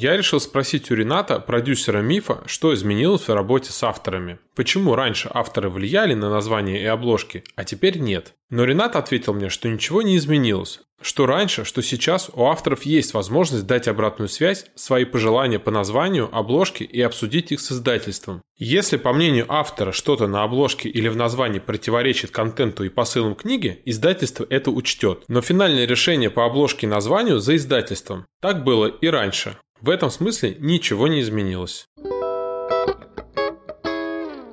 [0.00, 4.38] Я решил спросить у Рената, продюсера «Мифа», что изменилось в работе с авторами.
[4.56, 8.32] Почему раньше авторы влияли на название и обложки, а теперь нет?
[8.48, 10.80] Но Ренат ответил мне, что ничего не изменилось.
[11.02, 16.30] Что раньше, что сейчас у авторов есть возможность дать обратную связь, свои пожелания по названию,
[16.32, 18.40] обложке и обсудить их с издательством.
[18.56, 23.82] Если, по мнению автора, что-то на обложке или в названии противоречит контенту и посылам книги,
[23.84, 25.24] издательство это учтет.
[25.28, 28.24] Но финальное решение по обложке и названию за издательством.
[28.40, 29.58] Так было и раньше.
[29.80, 31.86] В этом смысле ничего не изменилось.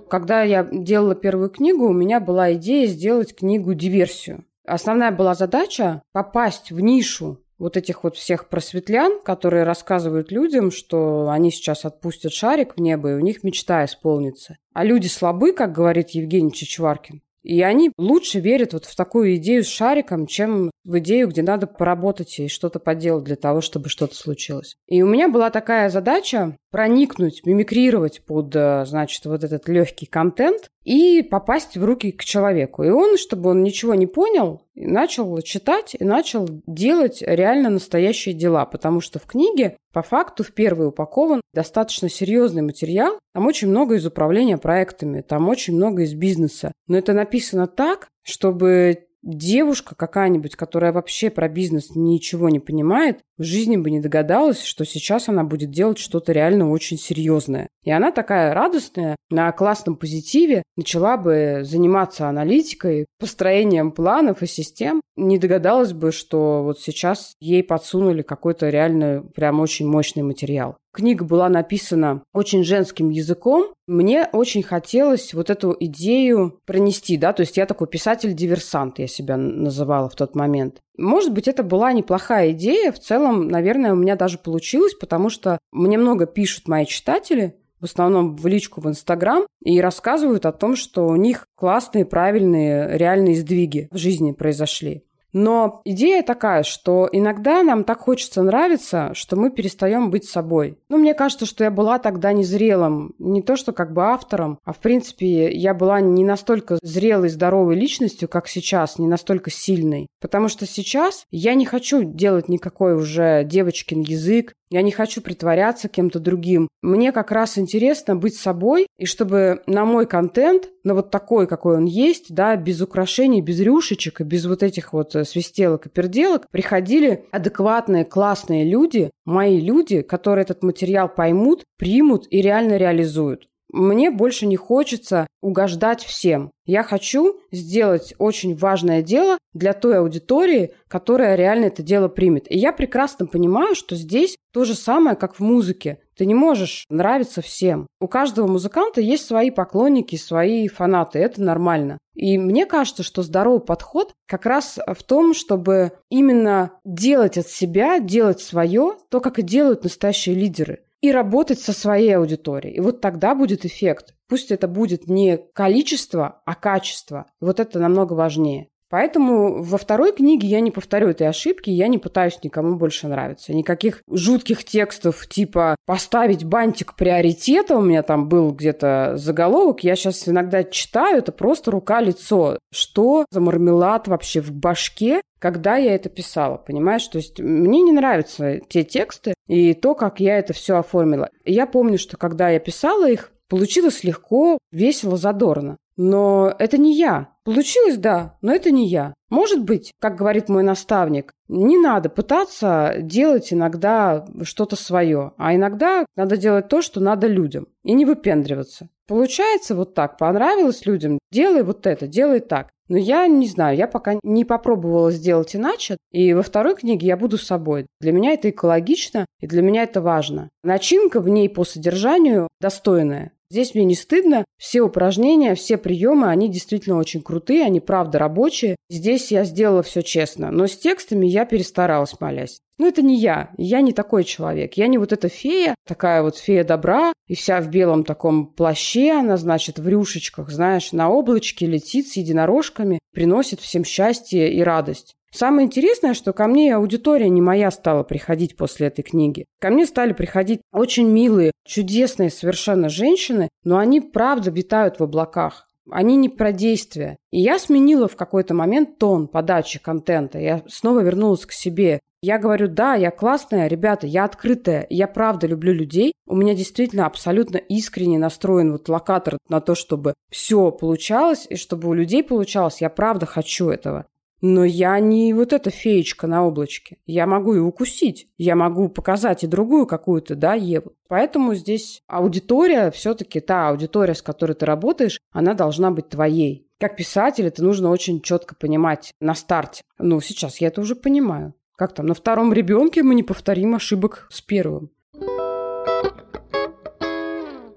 [0.10, 4.46] Когда я делала первую книгу, у меня была идея сделать книгу-диверсию.
[4.66, 11.30] Основная была задача попасть в нишу вот этих вот всех просветлян, которые рассказывают людям, что
[11.30, 14.58] они сейчас отпустят шарик в небо, и у них мечта исполнится.
[14.74, 17.22] А люди слабы, как говорит Евгений Чичваркин.
[17.48, 21.66] И они лучше верят вот в такую идею с шариком, чем в идею, где надо
[21.66, 24.76] поработать и что-то поделать для того, чтобы что-то случилось.
[24.86, 30.70] И у меня была такая задача проникнуть, мимикрировать под, э, значит, вот этот легкий контент
[30.84, 32.84] и попасть в руки к человеку.
[32.84, 38.66] И он, чтобы он ничего не понял, начал читать и начал делать реально настоящие дела,
[38.66, 43.20] потому что в книге по факту в первый упакован достаточно серьезный материал.
[43.34, 46.72] Там очень много из управления проектами, там очень много из бизнеса.
[46.88, 53.44] Но это написано так, чтобы девушка какая-нибудь, которая вообще про бизнес ничего не понимает, в
[53.44, 57.68] жизни бы не догадалась, что сейчас она будет делать что-то реально очень серьезное.
[57.84, 65.02] И она такая радостная, на классном позитиве, начала бы заниматься аналитикой, построением планов и систем.
[65.16, 70.78] Не догадалась бы, что вот сейчас ей подсунули какой-то реально прям очень мощный материал.
[70.94, 73.74] Книга была написана очень женским языком.
[73.86, 79.38] Мне очень хотелось вот эту идею пронести, да, то есть я такой писатель-диверсант, я себя
[79.38, 80.80] называла в тот момент.
[80.98, 82.92] Может быть, это была неплохая идея.
[82.92, 87.86] В целом, наверное, у меня даже получилось, потому что мне много пишут мои читатели, в
[87.86, 93.36] основном в личку в Инстаграм, и рассказывают о том, что у них классные, правильные, реальные
[93.36, 95.04] сдвиги в жизни произошли.
[95.34, 100.78] Но идея такая, что иногда нам так хочется нравиться, что мы перестаем быть собой.
[100.90, 103.14] Ну, мне кажется, что я была тогда незрелым.
[103.20, 107.76] Не то, что как бы автором, а в принципе я была не настолько зрелой, здоровой
[107.76, 110.08] личностью, как сейчас, не настолько сильной.
[110.22, 115.88] Потому что сейчас я не хочу делать никакой уже девочкин язык, я не хочу притворяться
[115.88, 116.68] кем-то другим.
[116.82, 121.78] Мне как раз интересно быть собой, и чтобы на мой контент, на вот такой, какой
[121.78, 125.90] он есть, да, без украшений, без рюшечек и без вот этих вот э, свистелок и
[125.90, 133.48] перделок, приходили адекватные, классные люди, мои люди, которые этот материал поймут, примут и реально реализуют.
[133.70, 136.52] Мне больше не хочется угождать всем.
[136.66, 142.50] Я хочу сделать очень важное дело для той аудитории, которая реально это дело примет.
[142.50, 146.00] И я прекрасно понимаю, что здесь то же самое, как в музыке.
[146.18, 147.88] Ты не можешь нравиться всем.
[148.00, 151.20] У каждого музыканта есть свои поклонники, свои фанаты.
[151.20, 152.00] Это нормально.
[152.16, 158.00] И мне кажется, что здоровый подход как раз в том, чтобы именно делать от себя,
[158.00, 162.76] делать свое, то, как и делают настоящие лидеры и работать со своей аудиторией.
[162.76, 164.16] И вот тогда будет эффект.
[164.28, 167.28] Пусть это будет не количество, а качество.
[167.40, 168.70] И вот это намного важнее.
[168.90, 173.54] Поэтому во второй книге я не повторю этой ошибки, я не пытаюсь никому больше нравиться.
[173.54, 180.28] Никаких жутких текстов типа «поставить бантик приоритета», у меня там был где-то заголовок, я сейчас
[180.30, 182.60] иногда читаю, это просто рука-лицо.
[182.72, 187.08] Что за мармелад вообще в башке, когда я это писала, понимаешь?
[187.08, 191.30] То есть мне не нравятся те тексты и то, как я это все оформила.
[191.46, 195.78] Я помню, что когда я писала их, получилось легко, весело, задорно.
[195.98, 197.30] Но это не я.
[197.44, 199.14] Получилось, да, но это не я.
[199.30, 206.06] Может быть, как говорит мой наставник, не надо пытаться делать иногда что-то свое, а иногда
[206.16, 208.90] надо делать то, что надо людям, и не выпендриваться.
[209.08, 212.70] Получается вот так, понравилось людям, делай вот это, делай так.
[212.90, 215.98] Но я не знаю, я пока не попробовала сделать иначе.
[216.12, 217.88] И во второй книге я буду собой.
[218.00, 220.50] Для меня это экологично, и для меня это важно.
[220.64, 223.34] Начинка в ней по содержанию достойная.
[223.50, 224.44] Здесь мне не стыдно.
[224.58, 228.76] Все упражнения, все приемы, они действительно очень крутые, они правда рабочие.
[228.90, 230.52] Здесь я сделала все честно.
[230.52, 232.60] Но с текстами я перестаралась, молясь.
[232.78, 233.52] Но это не я.
[233.58, 234.74] Я не такой человек.
[234.76, 239.12] Я не вот эта фея, такая вот фея добра, и вся в белом таком плаще,
[239.12, 245.17] она, значит, в рюшечках, знаешь, на облачке летит с единорожками, приносит всем счастье и радость.
[245.32, 249.46] Самое интересное, что ко мне аудитория не моя стала приходить после этой книги.
[249.60, 255.68] Ко мне стали приходить очень милые, чудесные совершенно женщины, но они правда витают в облаках.
[255.90, 257.18] Они не про действия.
[257.32, 260.38] И я сменила в какой-то момент тон подачи контента.
[260.38, 262.02] Я снова вернулась к себе.
[262.22, 266.14] Я говорю, да, я классная, ребята, я открытая, я правда люблю людей.
[266.26, 271.88] У меня действительно абсолютно искренне настроен вот локатор на то, чтобы все получалось, и чтобы
[271.88, 272.82] у людей получалось.
[272.82, 274.08] Я правда хочу этого.
[274.42, 276.98] Но я не вот эта феечка на облачке.
[277.06, 278.28] Я могу и укусить.
[278.38, 280.94] Я могу показать и другую какую-то, да, Еву.
[281.08, 286.68] Поэтому здесь аудитория, все-таки та аудитория, с которой ты работаешь, она должна быть твоей.
[286.80, 289.82] Как писатель это нужно очень четко понимать на старте.
[289.98, 291.56] Ну, сейчас я это уже понимаю.
[291.76, 294.92] Как там, на втором ребенке мы не повторим ошибок с первым.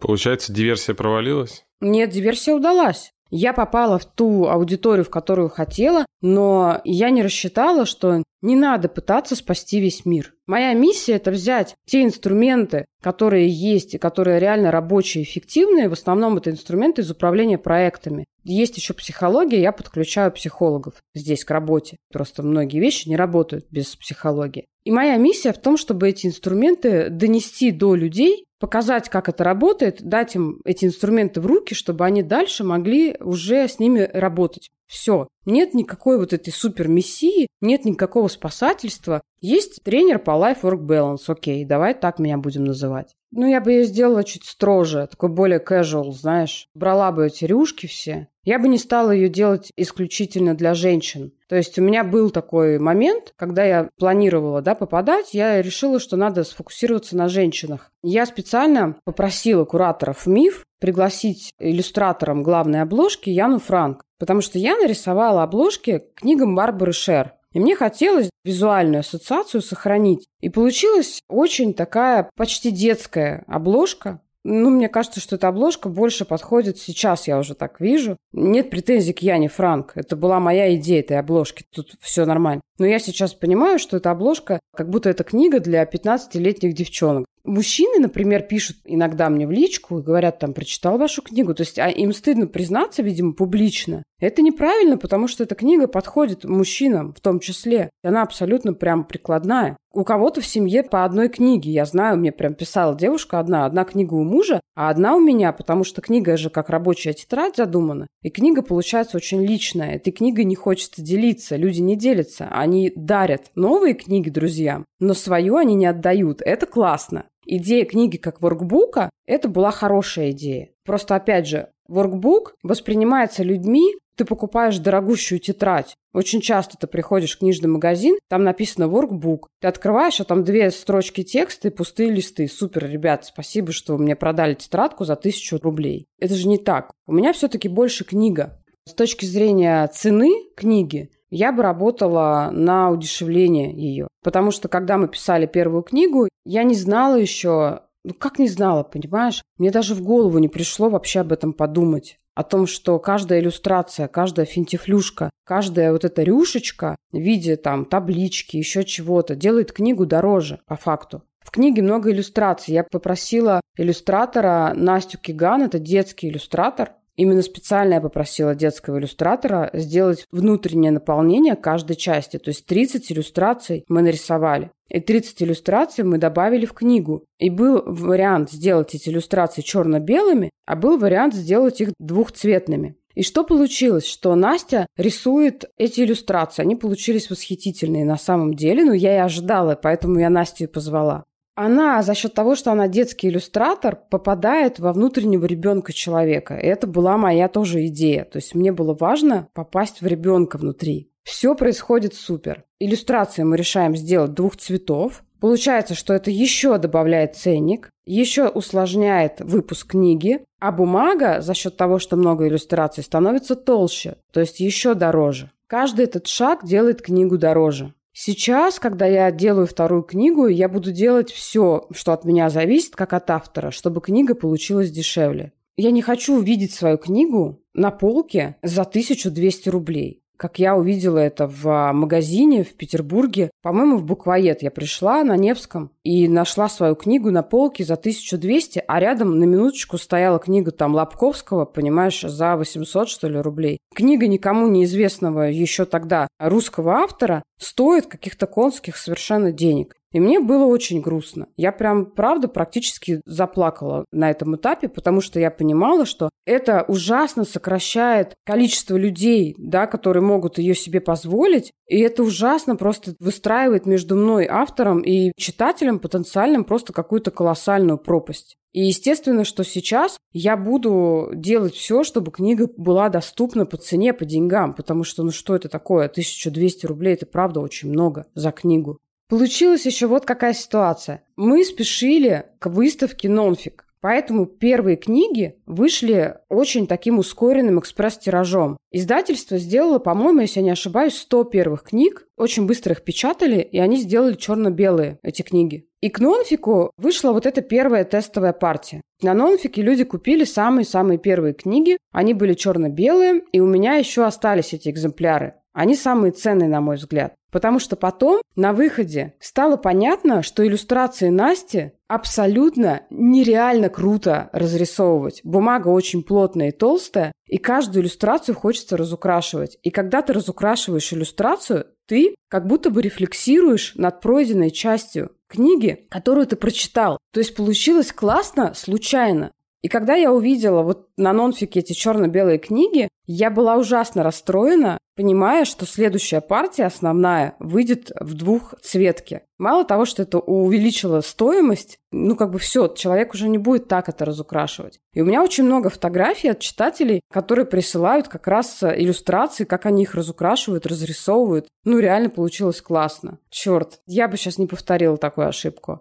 [0.00, 1.64] Получается, диверсия провалилась?
[1.80, 3.12] Нет, диверсия удалась.
[3.30, 8.88] Я попала в ту аудиторию, в которую хотела, но я не рассчитала, что не надо
[8.88, 10.34] пытаться спасти весь мир.
[10.46, 15.88] Моя миссия– это взять те инструменты, которые есть и которые реально рабочие и эффективные.
[15.88, 18.24] В основном это инструменты из управления проектами.
[18.42, 21.98] Есть еще психология, я подключаю психологов здесь к работе.
[22.10, 24.66] Просто многие вещи не работают без психологии.
[24.84, 30.02] И моя миссия в том, чтобы эти инструменты донести до людей показать, как это работает,
[30.02, 34.70] дать им эти инструменты в руки, чтобы они дальше могли уже с ними работать.
[34.86, 35.28] Все.
[35.46, 39.22] Нет никакой вот этой супер мессии, нет никакого спасательства.
[39.40, 41.24] Есть тренер по life-work balance.
[41.26, 43.14] Окей, давай так меня будем называть.
[43.32, 46.68] Ну, я бы ее сделала чуть строже, такой более casual, знаешь.
[46.74, 48.28] Брала бы эти рюшки все.
[48.42, 51.32] Я бы не стала ее делать исключительно для женщин.
[51.48, 56.16] То есть у меня был такой момент, когда я планировала да, попадать, я решила, что
[56.16, 57.92] надо сфокусироваться на женщинах.
[58.02, 65.42] Я специально попросила кураторов МИФ пригласить иллюстратором главной обложки Яну Франк, потому что я нарисовала
[65.42, 67.34] обложки книгам Барбары Шер.
[67.52, 70.26] И мне хотелось визуальную ассоциацию сохранить.
[70.40, 74.20] И получилась очень такая почти детская обложка.
[74.42, 78.16] Ну, мне кажется, что эта обложка больше подходит сейчас, я уже так вижу.
[78.32, 79.92] Нет претензий к Яне Франк.
[79.96, 81.64] Это была моя идея этой обложки.
[81.74, 82.62] Тут все нормально.
[82.78, 87.26] Но я сейчас понимаю, что эта обложка, как будто это книга для 15-летних девчонок.
[87.44, 91.54] Мужчины, например, пишут иногда мне в личку и говорят, там, прочитал вашу книгу.
[91.54, 94.02] То есть а им стыдно признаться, видимо, публично.
[94.20, 97.90] Это неправильно, потому что эта книга подходит мужчинам в том числе.
[98.04, 99.76] Она абсолютно прям прикладная.
[99.92, 101.70] У кого-то в семье по одной книге.
[101.72, 103.64] Я знаю, мне прям писала девушка одна.
[103.64, 107.56] Одна книга у мужа, а одна у меня, потому что книга же как рабочая тетрадь
[107.56, 108.06] задумана.
[108.22, 109.96] И книга получается очень личная.
[109.96, 111.56] Этой книгой не хочется делиться.
[111.56, 112.48] Люди не делятся.
[112.50, 116.42] Они дарят новые книги друзьям, но свою они не отдают.
[116.42, 120.70] Это классно идея книги как воркбука, это была хорошая идея.
[120.85, 125.94] Просто, опять же, воркбук воспринимается людьми, ты покупаешь дорогущую тетрадь.
[126.12, 129.44] Очень часто ты приходишь в книжный магазин, там написано workbook.
[129.61, 132.46] Ты открываешь, а там две строчки текста и пустые листы.
[132.48, 136.07] Супер, ребят, спасибо, что вы мне продали тетрадку за тысячу рублей.
[136.18, 136.92] Это же не так.
[137.07, 138.62] У меня все-таки больше книга.
[138.87, 144.09] С точки зрения цены книги, я бы работала на удешевление ее.
[144.22, 148.82] Потому что, когда мы писали первую книгу, я не знала еще, ну как не знала,
[148.82, 149.42] понимаешь?
[149.58, 152.18] Мне даже в голову не пришло вообще об этом подумать.
[152.34, 158.56] О том, что каждая иллюстрация, каждая финтифлюшка, каждая вот эта рюшечка в виде там таблички,
[158.56, 161.22] еще чего-то, делает книгу дороже, по факту.
[161.40, 162.72] В книге много иллюстраций.
[162.74, 170.26] Я попросила иллюстратора Настю Киган, это детский иллюстратор, Именно специально я попросила детского иллюстратора сделать
[170.33, 172.38] внутреннее наполнение каждой части.
[172.38, 174.70] То есть 30 иллюстраций мы нарисовали.
[174.88, 177.26] И 30 иллюстраций мы добавили в книгу.
[177.38, 182.96] И был вариант сделать эти иллюстрации черно-белыми, а был вариант сделать их двухцветными.
[183.14, 184.06] И что получилось?
[184.06, 186.62] Что Настя рисует эти иллюстрации.
[186.62, 191.24] Они получились восхитительные на самом деле, но я и ожидала, поэтому я Настю и позвала.
[191.60, 196.54] Она за счет того, что она детский иллюстратор, попадает во внутреннего ребенка человека.
[196.56, 198.24] И это была моя тоже идея.
[198.24, 201.10] То есть мне было важно попасть в ребенка внутри.
[201.22, 202.64] Все происходит супер.
[202.78, 205.22] Иллюстрации мы решаем сделать двух цветов.
[205.38, 211.98] Получается, что это еще добавляет ценник, еще усложняет выпуск книги, а бумага за счет того,
[211.98, 215.50] что много иллюстраций, становится толще, то есть еще дороже.
[215.66, 217.94] Каждый этот шаг делает книгу дороже.
[218.22, 223.14] Сейчас, когда я делаю вторую книгу, я буду делать все, что от меня зависит, как
[223.14, 225.54] от автора, чтобы книга получилась дешевле.
[225.78, 231.46] Я не хочу увидеть свою книгу на полке за 1200 рублей как я увидела это
[231.46, 233.50] в а, магазине в Петербурге.
[233.61, 238.84] По-моему, в буквоед я пришла на Невском и нашла свою книгу на полке за 1200,
[238.88, 243.76] а рядом на минуточку стояла книга там Лобковского, понимаешь, за 800, что ли, рублей.
[243.95, 249.95] Книга никому неизвестного еще тогда русского автора стоит каких-то конских совершенно денег.
[250.12, 251.46] И мне было очень грустно.
[251.56, 257.44] Я прям, правда, практически заплакала на этом этапе, потому что я понимала, что это ужасно
[257.44, 261.70] сокращает количество людей, да, которые могут ее себе позволить.
[261.86, 268.56] И это ужасно просто выстраивает между мной, автором и читателем потенциальным просто какую-то колоссальную пропасть.
[268.72, 274.24] И естественно, что сейчас я буду делать все, чтобы книга была доступна по цене, по
[274.24, 276.06] деньгам, потому что, ну что это такое?
[276.06, 278.98] 1200 рублей– это правда очень много за книгу.
[279.31, 281.22] Получилась еще вот какая ситуация.
[281.37, 288.78] Мы спешили к выставке «Нонфик», Поэтому первые книги вышли очень таким ускоренным экспресс-тиражом.
[288.91, 292.26] Издательство сделало, по-моему, если я не ошибаюсь, 100 первых книг.
[292.37, 295.87] Очень быстро их печатали, и они сделали черно-белые, эти книги.
[296.01, 299.03] И к нонфику вышла вот эта первая тестовая партия.
[299.20, 301.99] На нонфике люди купили самые-самые первые книги.
[302.11, 305.57] Они были черно-белые, и у меня еще остались эти экземпляры.
[305.72, 307.34] Они самые ценные, на мой взгляд.
[307.50, 315.40] Потому что потом на выходе стало понятно, что иллюстрации Насти абсолютно нереально круто разрисовывать.
[315.44, 319.78] Бумага очень плотная и толстая, и каждую иллюстрацию хочется разукрашивать.
[319.82, 326.46] И когда ты разукрашиваешь иллюстрацию, ты как будто бы рефлексируешь над пройденной частью книги, которую
[326.46, 327.18] ты прочитал.
[327.32, 329.52] То есть получилось классно случайно.
[329.83, 335.64] И когда я увидела вот на нонфике эти черно-белые книги, я была ужасно расстроена, понимая,
[335.64, 339.43] что следующая партия, основная, выйдет в двух цветке.
[339.59, 344.09] Мало того, что это увеличило стоимость, ну как бы все, человек уже не будет так
[344.09, 344.99] это разукрашивать.
[345.14, 350.03] И у меня очень много фотографий от читателей, которые присылают как раз иллюстрации, как они
[350.03, 351.68] их разукрашивают, разрисовывают.
[351.85, 353.39] Ну реально получилось классно.
[353.51, 356.01] Черт, я бы сейчас не повторила такую ошибку.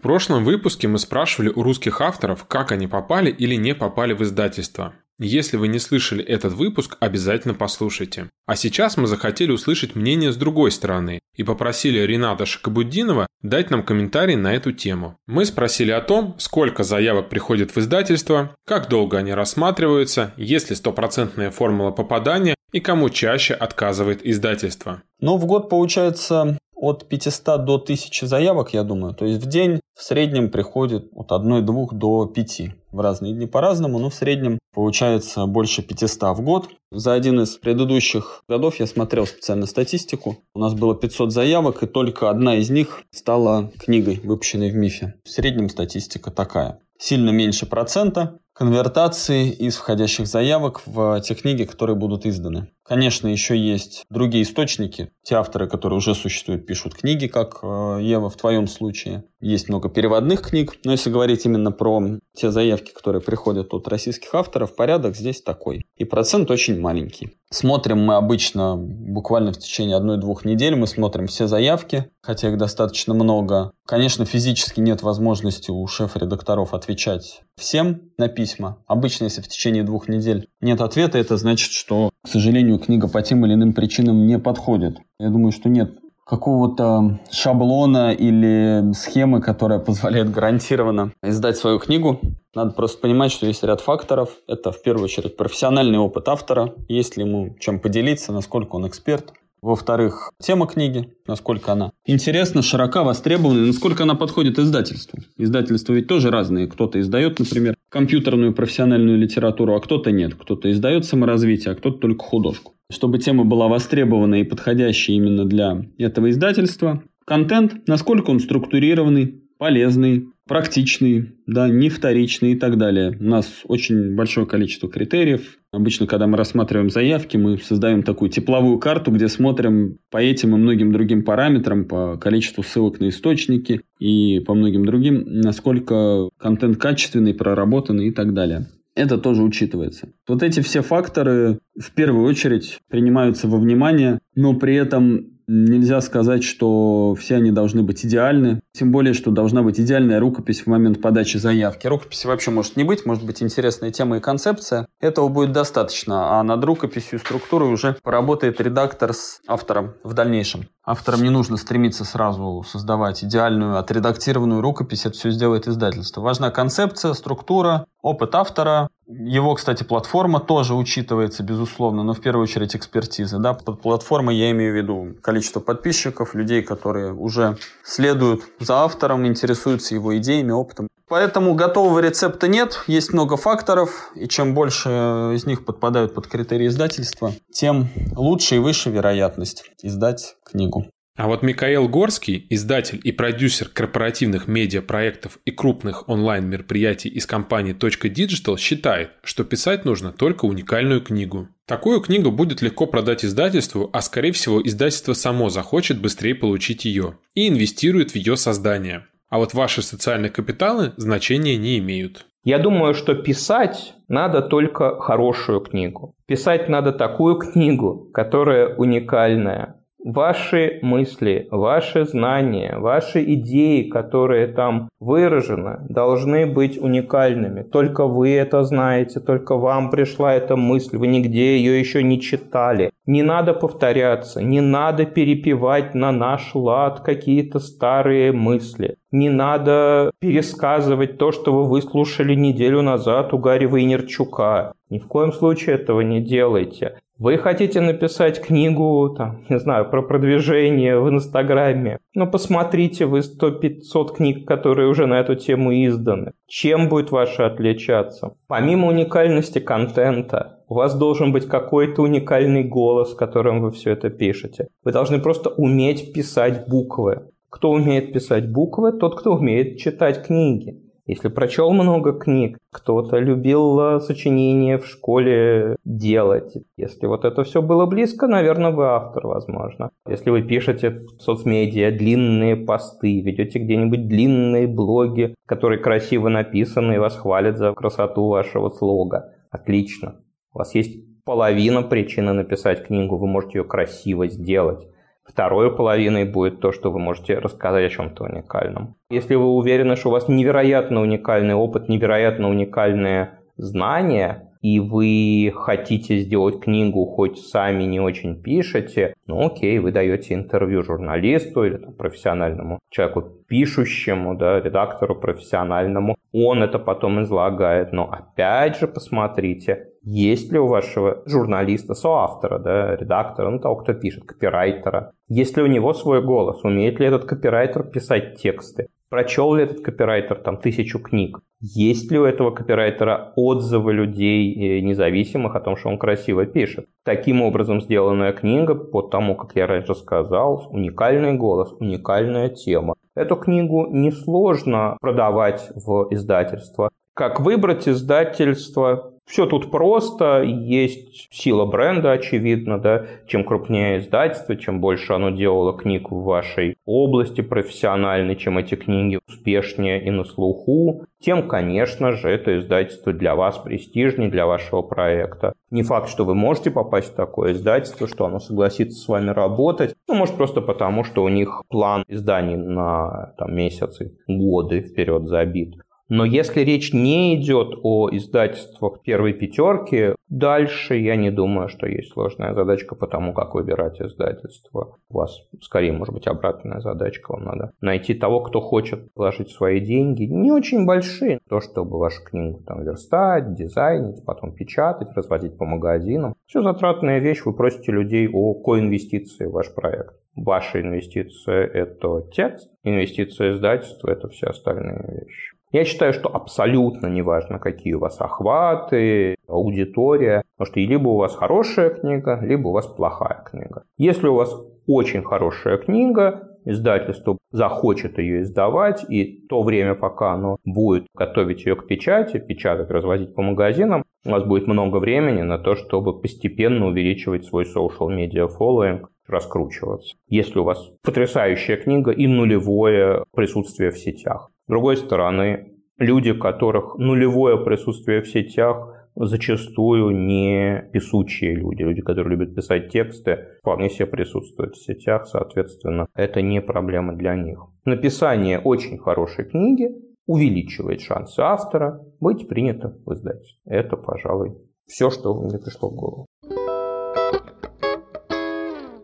[0.00, 4.22] В прошлом выпуске мы спрашивали у русских авторов, как они попали или не попали в
[4.22, 4.94] издательство.
[5.18, 8.30] Если вы не слышали этот выпуск, обязательно послушайте.
[8.46, 13.82] А сейчас мы захотели услышать мнение с другой стороны и попросили Рената Шакабуддинова дать нам
[13.82, 15.18] комментарий на эту тему.
[15.26, 20.76] Мы спросили о том, сколько заявок приходит в издательство, как долго они рассматриваются, есть ли
[20.76, 25.02] стопроцентная формула попадания и кому чаще отказывает издательство.
[25.20, 29.14] Ну, в год получается от 500 до 1000 заявок, я думаю.
[29.14, 32.62] То есть в день в среднем приходит от 1-2 до 5.
[32.90, 36.70] В разные дни по-разному, но в среднем получается больше 500 в год.
[36.90, 40.38] За один из предыдущих годов я смотрел специально статистику.
[40.54, 45.14] У нас было 500 заявок, и только одна из них стала книгой, выпущенной в МИФе.
[45.24, 46.80] В среднем статистика такая.
[46.98, 52.68] Сильно меньше процента конвертации из входящих заявок в те книги, которые будут изданы.
[52.90, 55.12] Конечно, еще есть другие источники.
[55.22, 59.22] Те авторы, которые уже существуют, пишут книги, как э, Ева в твоем случае.
[59.40, 60.74] Есть много переводных книг.
[60.84, 62.02] Но если говорить именно про
[62.34, 65.86] те заявки, которые приходят от российских авторов, порядок здесь такой.
[65.98, 67.36] И процент очень маленький.
[67.52, 70.74] Смотрим мы обычно буквально в течение одной-двух недель.
[70.74, 73.72] Мы смотрим все заявки, хотя их достаточно много.
[73.86, 78.82] Конечно, физически нет возможности у шеф-редакторов отвечать всем на письма.
[78.86, 83.22] Обычно, если в течение двух недель нет ответа, это значит, что, к сожалению, книга по
[83.22, 84.98] тем или иным причинам не подходит.
[85.18, 85.92] Я думаю, что нет
[86.30, 92.20] какого-то шаблона или схемы, которая позволяет гарантированно издать свою книгу.
[92.54, 94.30] Надо просто понимать, что есть ряд факторов.
[94.46, 99.32] Это в первую очередь профессиональный опыт автора, есть ли ему чем поделиться, насколько он эксперт,
[99.62, 105.18] во-вторых, тема книги, насколько она интересна, широка, востребована, насколько она подходит издательству.
[105.36, 106.66] Издательства ведь тоже разные.
[106.66, 110.34] Кто-то издает, например, компьютерную профессиональную литературу, а кто-то нет.
[110.34, 112.74] Кто-то издает саморазвитие, а кто-то только художку.
[112.90, 120.26] Чтобы тема была востребована и подходящая именно для этого издательства, контент, насколько он структурированный, полезный,
[120.48, 123.14] практичный, да, не вторичный и так далее.
[123.20, 125.58] У нас очень большое количество критериев.
[125.70, 130.58] Обычно, когда мы рассматриваем заявки, мы создаем такую тепловую карту, где смотрим по этим и
[130.58, 137.34] многим другим параметрам, по количеству ссылок на источники и по многим другим, насколько контент качественный,
[137.34, 138.66] проработанный и так далее.
[138.94, 140.08] Это тоже учитывается.
[140.26, 146.44] Вот эти все факторы в первую очередь принимаются во внимание, но при этом Нельзя сказать,
[146.44, 148.60] что все они должны быть идеальны.
[148.70, 151.88] Тем более, что должна быть идеальная рукопись в момент подачи заявки.
[151.88, 154.86] Рукописи вообще может не быть, может быть интересная тема и концепция.
[155.00, 160.68] Этого будет достаточно, а над рукописью и структурой уже поработает редактор с автором в дальнейшем.
[160.90, 165.06] Авторам не нужно стремиться сразу создавать идеальную, отредактированную рукопись.
[165.06, 166.20] Это все сделает издательство.
[166.20, 168.88] Важна концепция, структура, опыт автора.
[169.06, 173.38] Его, кстати, платформа тоже учитывается, безусловно, но в первую очередь экспертиза.
[173.38, 173.54] Да?
[173.54, 179.94] Под платформой я имею в виду количество подписчиков, людей, которые уже следуют за автором, интересуются
[179.94, 180.88] его идеями, опытом.
[181.10, 184.88] Поэтому готового рецепта нет, есть много факторов, и чем больше
[185.34, 190.86] из них подпадают под критерии издательства, тем лучше и выше вероятность издать книгу.
[191.16, 198.56] А вот Михаил Горский, издатель и продюсер корпоративных медиапроектов и крупных онлайн-мероприятий из компании Digital,
[198.56, 201.48] считает, что писать нужно только уникальную книгу.
[201.66, 207.18] Такую книгу будет легко продать издательству, а скорее всего издательство само захочет быстрее получить ее
[207.34, 209.06] и инвестирует в ее создание.
[209.30, 212.26] А вот ваши социальные капиталы значения не имеют.
[212.42, 216.14] Я думаю, что писать надо только хорошую книгу.
[216.26, 225.80] Писать надо такую книгу, которая уникальная, Ваши мысли, ваши знания, ваши идеи, которые там выражены,
[225.90, 227.62] должны быть уникальными.
[227.62, 232.90] Только вы это знаете, только вам пришла эта мысль, вы нигде ее еще не читали.
[233.04, 238.96] Не надо повторяться, не надо перепевать на наш лад какие-то старые мысли.
[239.12, 244.72] Не надо пересказывать то, что вы выслушали неделю назад у Гарри Вейнерчука.
[244.88, 246.96] Ни в коем случае этого не делайте.
[247.20, 251.98] Вы хотите написать книгу, там, не знаю, про продвижение в Инстаграме.
[252.14, 256.32] Ну, посмотрите вы 100-500 книг, которые уже на эту тему изданы.
[256.46, 258.36] Чем будет ваша отличаться?
[258.48, 264.68] Помимо уникальности контента, у вас должен быть какой-то уникальный голос, которым вы все это пишете.
[264.82, 267.28] Вы должны просто уметь писать буквы.
[267.50, 270.80] Кто умеет писать буквы, тот, кто умеет читать книги.
[271.10, 276.54] Если прочел много книг, кто-то любил э, сочинения в школе делать.
[276.76, 279.90] Если вот это все было близко, наверное, вы автор, возможно.
[280.08, 286.98] Если вы пишете в соцмедиа длинные посты, ведете где-нибудь длинные блоги, которые красиво написаны и
[286.98, 289.34] вас хвалят за красоту вашего слога.
[289.50, 290.20] Отлично.
[290.54, 294.86] У вас есть половина причины написать книгу, вы можете ее красиво сделать.
[295.32, 298.96] Второй половиной будет то, что вы можете рассказать о чем-то уникальном.
[299.10, 306.18] Если вы уверены, что у вас невероятно уникальный опыт, невероятно уникальные знания, и вы хотите
[306.18, 311.94] сделать книгу, хоть сами не очень пишете, ну окей, вы даете интервью журналисту или там,
[311.94, 320.52] профессиональному человеку, пишущему, да, редактору профессиональному, он это потом излагает, но опять же посмотрите, есть
[320.52, 325.66] ли у вашего журналиста, соавтора, да, редактора, ну, того, кто пишет, копирайтера, есть ли у
[325.66, 330.98] него свой голос, умеет ли этот копирайтер писать тексты, прочел ли этот копирайтер там тысячу
[331.00, 336.46] книг, есть ли у этого копирайтера отзывы людей э, независимых о том, что он красиво
[336.46, 336.86] пишет.
[337.04, 342.94] Таким образом сделанная книга, по тому, как я раньше сказал, уникальный голос, уникальная тема.
[343.14, 346.90] Эту книгу несложно продавать в издательство.
[347.14, 349.09] Как выбрать издательство?
[349.30, 353.06] Все тут просто, есть сила бренда, очевидно, да.
[353.28, 359.20] Чем крупнее издательство, чем больше оно делало книг в вашей области профессиональной, чем эти книги
[359.28, 365.52] успешнее и на слуху, тем, конечно же, это издательство для вас престижнее, для вашего проекта.
[365.70, 369.94] Не факт, что вы можете попасть в такое издательство, что оно согласится с вами работать,
[370.08, 375.76] ну, может, просто потому, что у них план изданий на там, месяцы, годы вперед забит.
[376.10, 382.12] Но если речь не идет о издательствах первой пятерки, дальше я не думаю, что есть
[382.12, 384.96] сложная задачка по тому, как выбирать издательство.
[385.08, 387.30] У вас скорее может быть обратная задачка.
[387.32, 390.24] Вам надо найти того, кто хочет вложить свои деньги.
[390.24, 391.38] Не очень большие.
[391.48, 396.34] То, чтобы вашу книгу там верстать, дизайнить, потом печатать, разводить по магазинам.
[396.46, 397.42] Все затратная вещь.
[397.44, 400.16] Вы просите людей о коинвестиции в ваш проект.
[400.34, 405.59] Ваша инвестиция– это текст, инвестиция издательства– это все остальные вещи.
[405.72, 411.36] Я считаю, что абсолютно неважно, какие у вас охваты, аудитория, потому что либо у вас
[411.36, 413.84] хорошая книга, либо у вас плохая книга.
[413.96, 414.52] Если у вас
[414.88, 421.76] очень хорошая книга, издательство захочет ее издавать, и то время, пока оно будет готовить ее
[421.76, 426.88] к печати, печатать, развозить по магазинам, у вас будет много времени на то, чтобы постепенно
[426.88, 430.16] увеличивать свой social media following, раскручиваться.
[430.28, 434.50] Если у вас потрясающая книга и нулевое присутствие в сетях.
[434.70, 441.82] С другой стороны, люди, которых нулевое присутствие в сетях, зачастую не писучие люди.
[441.82, 447.34] Люди, которые любят писать тексты, вполне себе присутствуют в сетях, соответственно, это не проблема для
[447.34, 447.66] них.
[447.84, 449.88] Написание очень хорошей книги
[450.28, 453.58] увеличивает шансы автора быть принятым в издательстве.
[453.66, 454.52] Это, пожалуй,
[454.86, 456.26] все, что мне пришло в голову.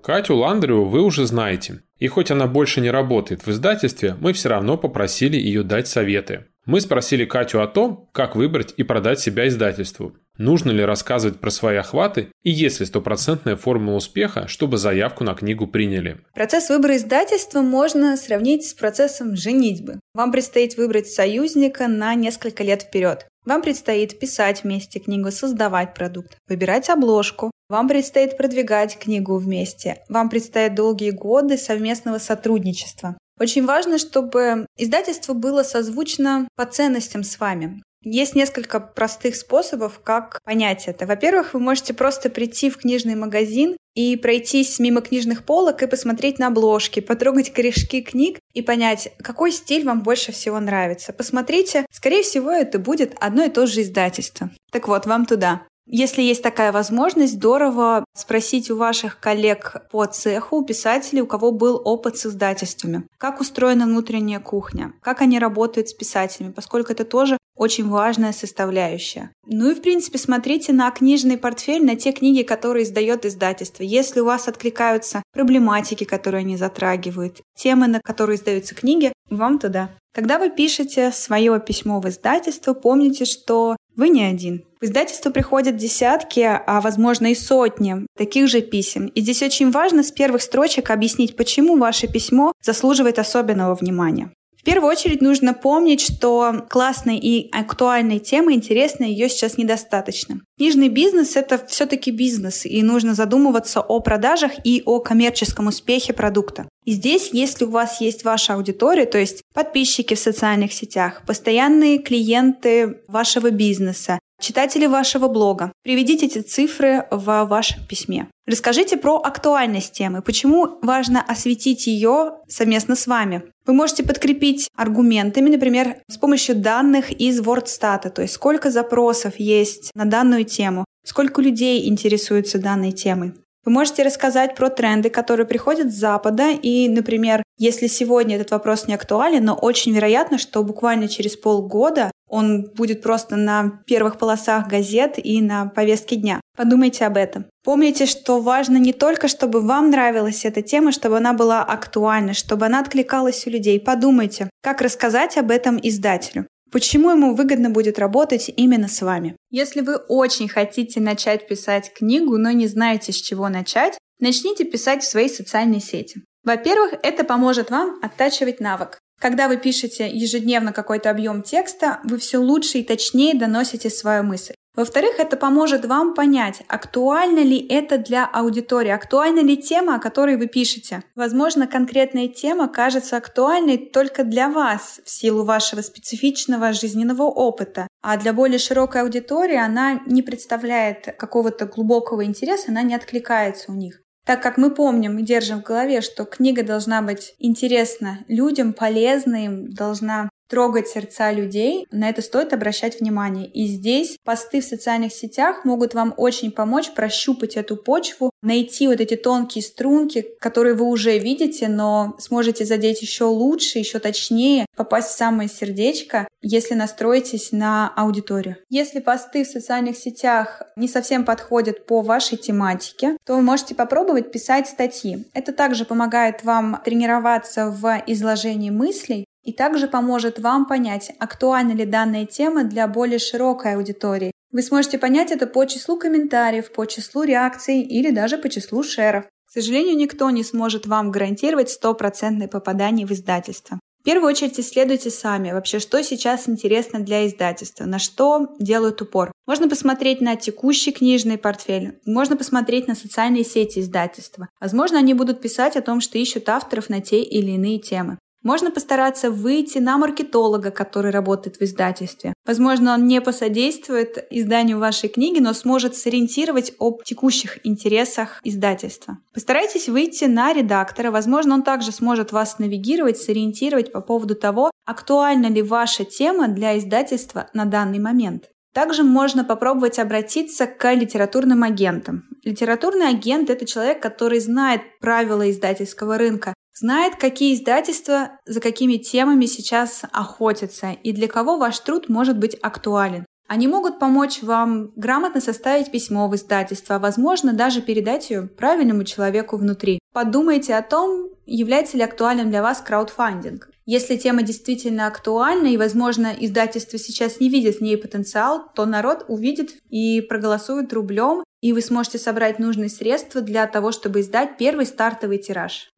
[0.07, 1.81] Катю Ландреву вы уже знаете.
[1.99, 6.45] И хоть она больше не работает в издательстве, мы все равно попросили ее дать советы.
[6.65, 10.15] Мы спросили Катю о том, как выбрать и продать себя издательству.
[10.39, 15.35] Нужно ли рассказывать про свои охваты и есть ли стопроцентная формула успеха, чтобы заявку на
[15.35, 16.19] книгу приняли?
[16.35, 19.99] Процесс выбора издательства можно сравнить с процессом женитьбы.
[20.15, 23.27] Вам предстоит выбрать союзника на несколько лет вперед.
[23.45, 27.51] Вам предстоит писать вместе книгу, создавать продукт, выбирать обложку.
[27.69, 30.05] Вам предстоит продвигать книгу вместе.
[30.09, 33.19] Вам предстоят долгие годы совместного сотрудничества.
[33.41, 37.83] Очень важно, чтобы издательство было созвучно по ценностям с вами.
[38.03, 41.07] Есть несколько простых способов, как понять это.
[41.07, 46.39] Во-первых, вы можете просто прийти в книжный магазин и пройтись мимо книжных полок и посмотреть
[46.39, 51.13] на обложки, потрогать корешки книг и понять, какой стиль вам больше всего нравится.
[51.13, 54.51] Посмотрите, скорее всего, это будет одно и то же издательство.
[54.71, 55.63] Так вот, вам туда.
[55.89, 61.81] Если есть такая возможность, здорово спросить у ваших коллег по цеху, писателей, у кого был
[61.85, 63.05] опыт с издательствами.
[63.19, 69.31] Как устроена внутренняя кухня, как они работают с писателями, поскольку это тоже очень важная составляющая.
[69.47, 73.83] Ну и, в принципе, смотрите на книжный портфель, на те книги, которые издает издательство.
[73.83, 79.91] Если у вас откликаются проблематики, которые они затрагивают, темы, на которые издаются книги, вам туда.
[80.15, 84.65] Когда вы пишете свое письмо в издательство, помните, что вы не один.
[84.81, 89.07] В издательство приходят десятки, а возможно и сотни таких же писем.
[89.07, 94.31] И здесь очень важно с первых строчек объяснить, почему ваше письмо заслуживает особенного внимания.
[94.67, 100.41] Первую очередь нужно помнить, что классной и актуальной темы, интересной, ее сейчас недостаточно.
[100.59, 106.69] Книжный бизнес— это все-таки бизнес, и нужно задумываться о продажах и о коммерческом успехе продукта.
[106.85, 111.99] И здесь, если у вас есть ваша аудитория, то есть подписчики в социальных сетях, постоянные
[111.99, 118.29] клиенты вашего бизнеса, читатели вашего блога, приведите эти цифры в вашем письме.
[118.47, 123.43] Расскажите про актуальность темы, почему важно осветить ее совместно с вами.
[123.67, 129.91] Вы можете подкрепить аргументами, например, с помощью данных из WordStat, то есть сколько запросов есть
[129.95, 133.33] на данную тему, сколько людей интересуются данной темой.
[133.67, 136.51] Вы можете рассказать про тренды, которые приходят с Запада.
[136.51, 142.13] И, например, если сегодня этот вопрос не актуален, но очень вероятно, что буквально через полгода
[142.29, 146.41] он будет просто на первых полосах газет и на повестке дня.
[146.57, 147.47] Подумайте об этом.
[147.65, 152.67] Помните, что важно не только, чтобы вам нравилась эта тема, чтобы она была актуальна, чтобы
[152.67, 153.81] она откликалась у людей.
[153.81, 156.47] Подумайте, как рассказать об этом издателю.
[156.73, 159.37] Почему ему выгодно будет работать именно с вами?
[159.51, 165.03] Если вы очень хотите начать писать книгу, но не знаете, с чего начать, начните писать
[165.03, 166.23] в своей социальной сети.
[166.43, 168.99] Во-первых, это поможет вам оттачивать навык.
[169.21, 174.55] Когда вы пишете ежедневно какой-то объем текста, вы все лучше и точнее доносите свою мысль.
[174.77, 180.37] Во-вторых, это поможет вам понять, актуальна ли это для аудитории, актуальна ли тема, о которой
[180.37, 181.03] вы пишете.
[181.15, 188.19] Возможно, конкретная тема кажется актуальной только для вас в силу вашего специфичного жизненного опыта, а
[188.19, 194.03] для более широкой аудитории она не представляет какого-то глубокого интереса, она не откликается у них.
[194.27, 199.45] Так как мы помним и держим в голове, что книга должна быть интересна людям, полезна
[199.45, 203.47] им, должна трогать сердца людей, на это стоит обращать внимание.
[203.47, 209.01] И здесь посты в социальных сетях могут вам очень помочь прощупать эту почву, найти вот
[209.01, 215.09] эти тонкие струнки, которые вы уже видите, но сможете задеть еще лучше, еще точнее, попасть
[215.09, 218.57] в самое сердечко, если настроитесь на аудиторию.
[218.71, 224.31] Если посты в социальных сетях не совсем подходят по вашей тематике, то вы можете попробовать
[224.31, 225.27] писать статьи.
[225.35, 231.87] Это также помогает вам тренироваться в изложении мыслей, и также поможет вам понять, актуальна ли
[231.87, 234.33] данная тема для более широкой аудитории.
[234.51, 239.25] Вы сможете понять это по числу комментариев, по числу реакций или даже по числу шеров.
[239.25, 243.79] К сожалению, никто не сможет вам гарантировать стопроцентное попадание в издательство.
[244.05, 249.33] первую очередь исследуйте сами вообще, что сейчас интересно для издательства, на что делают упор.
[249.47, 254.49] Можно посмотреть на текущий книжный портфель, можно посмотреть на социальные сети издательства.
[254.61, 258.19] Возможно, они будут писать о том, что ищут авторов на те или иные темы.
[258.47, 262.33] Можно постараться выйти на маркетолога, который работает в издательстве.
[262.47, 269.19] Возможно, он не посодействует изданию вашей книги, но сможет сориентировать об текущих интересах издательства.
[269.35, 271.11] Постарайтесь выйти на редактора.
[271.11, 276.79] Возможно, он также сможет вас навигировать, сориентировать по поводу того, актуальна ли ваша тема для
[276.79, 278.45] издательства на данный момент.
[278.73, 282.23] Также можно попробовать обратиться к литературным агентам.
[282.45, 289.47] Литературный агент– это человек, который знает правила издательского рынка, знает, какие издательства за какими темами
[289.47, 293.27] сейчас охотятся и для кого ваш труд может быть актуален.
[293.49, 299.05] Они могут помочь вам грамотно составить письмо в издательство, а возможно даже передать ее правильному
[299.05, 300.01] человеку внутри.
[300.13, 303.71] Подумайте о том, является ли актуальным для вас краудфандинг.
[303.85, 309.25] Если тема действительно актуальна и, возможно, издательство сейчас не видит в ней потенциал, то народ
[309.29, 314.87] увидит и проголосует рублем, и вы сможете собрать нужные средства для того, чтобы издать первый
[314.87, 315.89] стартовый тираж.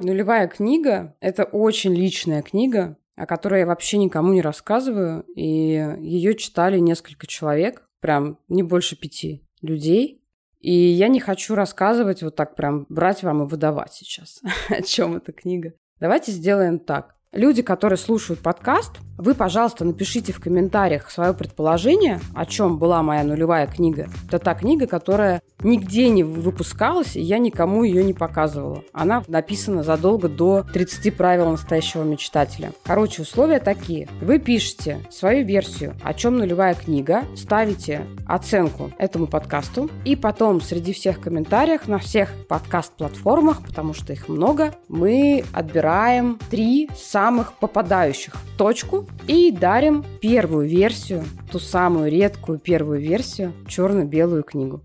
[0.00, 6.34] Нулевая книга– это очень личная книга, о которой я вообще никому не рассказываю, и ее
[6.36, 10.22] читали несколько человек, прям не больше пяти людей.
[10.60, 15.16] И я не хочу рассказывать вот так прям брать вам и выдавать сейчас, о чем
[15.16, 15.74] эта книга.
[15.98, 17.17] Давайте сделаем так.
[17.32, 23.24] Люди, которые слушают подкаст, вы, пожалуйста, напишите в комментариях свое предположение, о чем была моя
[23.24, 24.08] нулевая книга.
[24.28, 28.84] Это та книга, которая нигде не выпускалась, и я никому ее не показывала.
[28.92, 32.72] Она написана задолго до 30 правил настоящего мечтателя.
[32.84, 34.08] Короче, условия такие.
[34.22, 40.92] Вы пишете свою версию, о чем нулевая книга, ставите оценку этому подкасту, и потом среди
[40.92, 46.88] всех комментариев на всех подкаст-платформах, потому что их много, мы отбираем три
[47.18, 54.82] самых попадающих в точку и дарим первую версию, ту самую редкую первую версию, черно-белую книгу.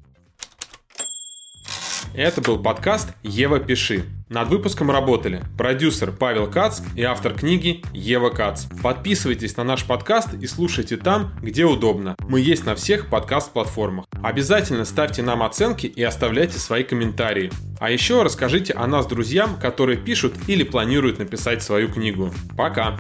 [2.15, 4.05] Это был подкаст «Ева, пиши».
[4.34, 8.65] Над выпуском работали продюсер Павел Кац и автор книги Ева Кац.
[8.81, 12.15] Подписывайтесь на наш подкаст и слушайте там, где удобно.
[12.27, 14.05] Мы есть на всех подкаст-платформах.
[14.23, 17.51] Обязательно ставьте нам оценки и оставляйте свои комментарии.
[17.79, 22.31] А еще расскажите о нас друзьям, которые пишут или планируют написать свою книгу.
[22.57, 22.97] Пока!